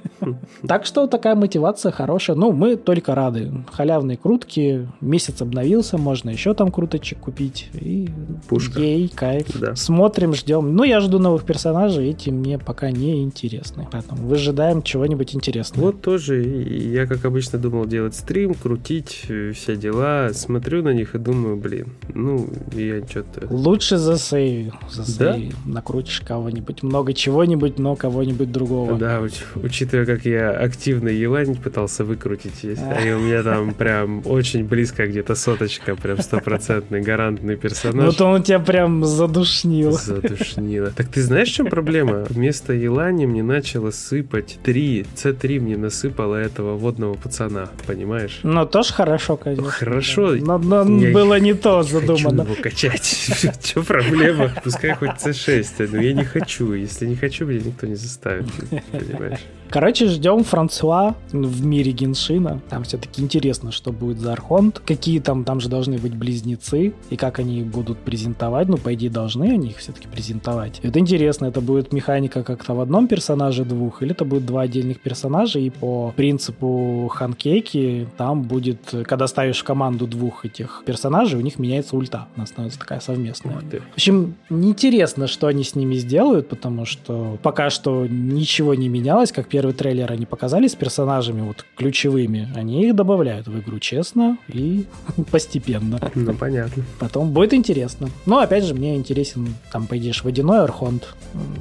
Так 0.67 0.86
что 0.86 1.07
такая 1.07 1.36
мотивация 1.36 1.91
хорошая. 1.91 2.36
Ну, 2.36 2.51
мы 2.51 2.75
только 2.75 3.13
рады. 3.15 3.51
Халявные 3.72 4.17
крутки, 4.17 4.88
месяц 5.00 5.41
обновился, 5.41 5.98
можно 5.98 6.31
еще 6.31 6.53
там 6.53 6.72
круточек 6.72 7.19
купить. 7.19 7.69
И 7.74 8.10
Пушка. 8.50 8.79
Ей, 8.79 9.07
кайф. 9.07 9.48
Да. 9.60 9.75
Смотрим, 9.75 10.34
ждем. 10.34 10.75
Ну, 10.75 10.84
я 10.84 11.00
жду 11.00 11.19
новых 11.19 11.43
персонажей, 11.46 12.10
эти 12.10 12.31
мне 12.31 12.57
пока 12.57 12.91
не 12.91 13.24
интересны. 13.24 13.88
Поэтому 13.91 14.27
выжидаем 14.27 14.81
чего-нибудь 14.81 15.36
интересного. 15.36 15.86
Вот 15.86 16.01
тоже 16.01 16.41
я, 16.41 17.05
как 17.05 17.24
обычно, 17.25 17.60
думал 17.60 17.86
делать 17.86 18.15
стрим, 18.15 18.53
крутить 18.55 19.25
э, 19.29 19.53
все 19.67 19.75
дела. 19.75 20.29
Смотрю 20.33 20.81
на 20.81 20.93
них 20.93 21.13
и 21.13 21.17
думаю, 21.17 21.57
блин, 21.57 21.88
ну, 22.13 22.47
я 22.71 23.05
что-то... 23.05 23.47
Лучше 23.50 23.97
засейв. 23.97 24.74
Засейв. 24.89 25.53
Да? 25.65 25.74
Накрутишь 25.74 26.21
кого-нибудь. 26.21 26.83
Много 26.83 27.13
чего-нибудь, 27.13 27.77
но 27.77 27.97
кого-нибудь 27.97 28.50
другого. 28.50 28.97
Да, 28.97 29.19
уч- 29.19 29.43
учитывая, 29.62 30.05
как 30.05 30.25
я 30.25 30.51
активно 30.51 31.09
елань 31.09 31.55
пытался 31.55 32.05
выкрутить, 32.05 32.63
а. 32.63 33.01
и 33.01 33.12
у 33.12 33.19
меня 33.19 33.43
там 33.43 33.74
прям 33.77 34.21
очень 34.25 34.63
близко 34.63 35.05
где-то 35.05 35.36
соточка, 35.36 35.97
прям 35.97 36.19
стопроцентный 36.19 37.01
гарантный 37.01 37.57
персонаж. 37.57 38.05
Вот 38.05 38.21
он 38.21 38.39
у 38.39 38.43
тебя 38.43 38.59
прям 38.59 39.03
задушнил. 39.03 39.91
Задушнило. 39.91 40.91
Так 40.91 41.07
ты 41.07 41.21
знаешь, 41.21 41.50
в 41.50 41.55
чем 41.55 41.67
проблема? 41.67 42.25
Вместо 42.29 42.71
елани 42.71 43.25
мне 43.25 43.43
начало 43.43 43.91
сыпать 43.91 44.59
3, 44.63 45.05
C3 45.15 45.59
мне 45.59 45.75
насыпало 45.75 46.36
этого 46.36 46.77
водного 46.77 47.15
пацана, 47.15 47.67
понимаешь? 47.86 48.39
Ну, 48.43 48.65
тоже 48.65 48.93
хорошо, 48.93 49.36
конечно. 49.36 49.56
Хорошо. 49.65 50.35
Но, 50.35 50.57
но 50.57 50.85
было 50.85 51.39
не 51.39 51.53
то 51.53 51.83
задумано. 51.83 52.43
Хочу 52.43 52.53
его 52.53 52.61
качать. 52.61 53.05
Что 53.63 53.84
проблема? 53.84 54.51
Пускай 54.63 54.93
хоть 54.95 55.12
C6, 55.12 55.89
но 55.91 56.01
я 56.01 56.13
не 56.13 56.23
хочу. 56.23 56.73
Если 56.73 57.05
не 57.05 57.15
хочу, 57.15 57.45
меня 57.45 57.62
никто 57.65 57.88
не 57.88 57.95
заставит, 57.95 58.47
понимаешь? 58.91 59.39
Короче, 59.69 60.08
ждем 60.08 60.43
Франсуа 60.43 61.15
в 61.32 61.65
мире 61.65 61.91
Геншина. 61.91 62.62
Там 62.69 62.84
все-таки 62.84 63.21
интересно, 63.21 63.71
что 63.71 63.91
будет 63.91 64.19
за 64.19 64.34
Архонт. 64.34 64.80
Какие 64.80 65.19
там, 65.19 65.43
там 65.43 65.60
же 65.60 65.69
должны 65.69 65.97
быть 65.97 66.15
близнецы, 66.15 66.93
и 67.10 67.15
как 67.15 67.39
они 67.39 67.63
будут 67.63 67.97
презентовать. 67.99 68.69
Ну, 68.69 68.77
по 68.77 68.93
идее, 68.93 69.10
должны 69.10 69.51
они 69.51 69.69
их 69.69 69.77
все-таки 69.77 70.08
презентовать. 70.08 70.80
Это 70.84 70.99
интересно, 70.99 71.45
это 71.45 71.62
будет 71.62 71.91
механика 71.91 72.43
как-то 72.43 72.73
в 72.73 72.80
одном 72.80 73.08
персонаже 73.08 73.65
двух, 73.65 74.01
или 74.01 74.12
это 74.12 74.25
будет 74.25 74.45
два 74.45 74.62
отдельных 74.62 75.01
персонажа, 75.01 75.60
и 75.60 75.69
по 75.69 76.13
принципу 76.15 77.10
ханкейки 77.13 78.08
там 78.17 78.43
будет, 78.43 78.80
когда 79.03 79.27
ставишь 79.27 79.60
в 79.60 79.63
команду 79.63 80.08
двух 80.08 80.45
этих 80.45 80.84
персонажей, 80.86 81.39
у 81.39 81.41
них 81.41 81.60
меняется 81.60 81.95
ульта. 81.95 82.27
Она 82.36 82.45
становится 82.45 82.80
такая 82.80 82.99
совместная. 82.99 83.58
В 83.58 83.93
общем, 83.93 84.36
неинтересно, 84.49 85.27
что 85.27 85.47
они 85.47 85.63
с 85.63 85.75
ними 85.75 85.95
сделают, 85.95 86.47
потому 86.47 86.86
что 86.86 87.38
пока 87.43 87.69
что 87.69 88.08
ничего 88.08 88.73
не 88.75 88.89
менялось, 88.89 89.32
как 89.32 89.47
первый 89.58 89.74
трейлер 89.74 90.12
они 90.12 90.28
показали 90.28 90.67
с 90.67 90.76
персонажами 90.76 91.41
вот 91.41 91.65
ключевыми, 91.76 92.48
они 92.56 92.86
их 92.86 92.96
добавляют 92.96 93.48
в 93.48 93.60
игру 93.60 93.80
честно 93.80 94.38
и 94.48 94.86
постепенно. 95.32 96.00
Ну, 96.13 96.36
понятно. 96.36 96.84
Потом 97.00 97.32
будет 97.32 97.56
интересно. 97.56 98.12
Но, 98.28 98.38
опять 98.38 98.65
же, 98.65 98.76
мне 98.76 98.96
интересен, 98.96 99.56
там, 99.72 99.88
пойдешь 99.88 100.24
водяной 100.24 100.60
Архонт. 100.60 101.15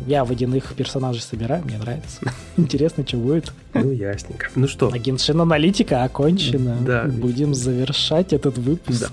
Я 0.06 0.26
водяных 0.26 0.74
персонажей 0.74 1.22
собираю, 1.22 1.64
мне 1.64 1.78
нравится. 1.78 2.20
Интересно, 2.58 3.06
что 3.06 3.16
будет. 3.16 3.52
Ну, 3.72 3.90
ясненько. 3.90 4.48
Ну 4.54 4.68
что? 4.68 4.90
А 4.92 4.98
Геншин 4.98 5.40
аналитика 5.40 6.04
окончена. 6.04 6.76
Да. 6.80 7.04
Будем 7.04 7.54
завершать 7.54 8.32
этот 8.32 8.58
выпуск. 8.58 9.10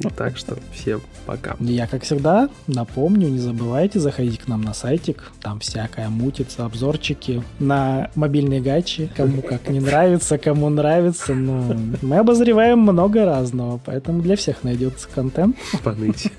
Да. 0.00 0.10
Так 0.10 0.36
что 0.36 0.58
всем 0.72 1.02
пока. 1.26 1.56
Я, 1.60 1.86
как 1.86 2.02
всегда, 2.02 2.48
напомню, 2.66 3.28
не 3.28 3.38
забывайте 3.38 4.00
заходить 4.00 4.40
к 4.40 4.48
нам 4.48 4.62
на 4.62 4.74
сайтик. 4.74 5.32
Там 5.40 5.60
всякая 5.60 6.08
мутится, 6.08 6.64
обзорчики 6.64 7.42
на 7.58 8.10
мобильные 8.24 8.62
гачи, 8.62 9.10
кому 9.14 9.42
как 9.42 9.68
не 9.68 9.80
нравится, 9.80 10.38
кому 10.38 10.70
нравится, 10.70 11.34
но 11.34 11.76
мы 12.00 12.16
обозреваем 12.16 12.78
много 12.78 13.26
разного, 13.26 13.78
поэтому 13.84 14.22
для 14.22 14.34
всех 14.36 14.64
найдется 14.64 15.08
контент. 15.14 15.56
Поныть. 15.82 16.32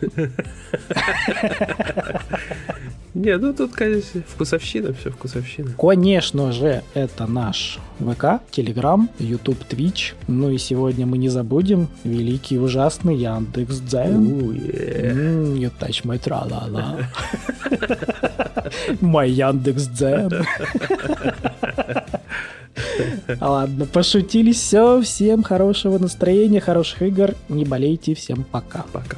Не, 3.15 3.37
ну 3.37 3.53
тут, 3.53 3.71
конечно, 3.71 4.21
вкусовщина, 4.27 4.93
все 4.93 5.09
вкусовщина. 5.09 5.71
Конечно 5.79 6.51
же, 6.51 6.83
это 6.93 7.27
наш 7.27 7.79
ВК, 7.99 8.41
Телеграм, 8.51 9.09
Ютуб, 9.19 9.63
Твич. 9.63 10.15
Ну 10.27 10.49
и 10.49 10.57
сегодня 10.57 11.05
мы 11.05 11.17
не 11.17 11.29
забудем 11.29 11.87
великий 12.03 12.59
ужасный 12.59 13.15
Яндекс 13.15 13.79
Дзен. 13.79 14.27
Mm, 14.27 15.57
you 15.57 15.71
touch 15.79 16.03
my 16.03 16.19
tra-la-la. 16.19 17.05
Мой 18.99 19.31
Яндекс 19.31 19.87
Дзен. 19.87 20.45
Ладно, 23.39 23.85
пошутили. 23.85 24.51
Все, 24.51 25.01
всем 25.01 25.43
хорошего 25.43 25.97
настроения, 25.97 26.59
хороших 26.59 27.01
игр. 27.01 27.33
Не 27.49 27.65
болейте, 27.65 28.13
всем 28.13 28.43
пока. 28.43 28.85
Пока. 28.91 29.17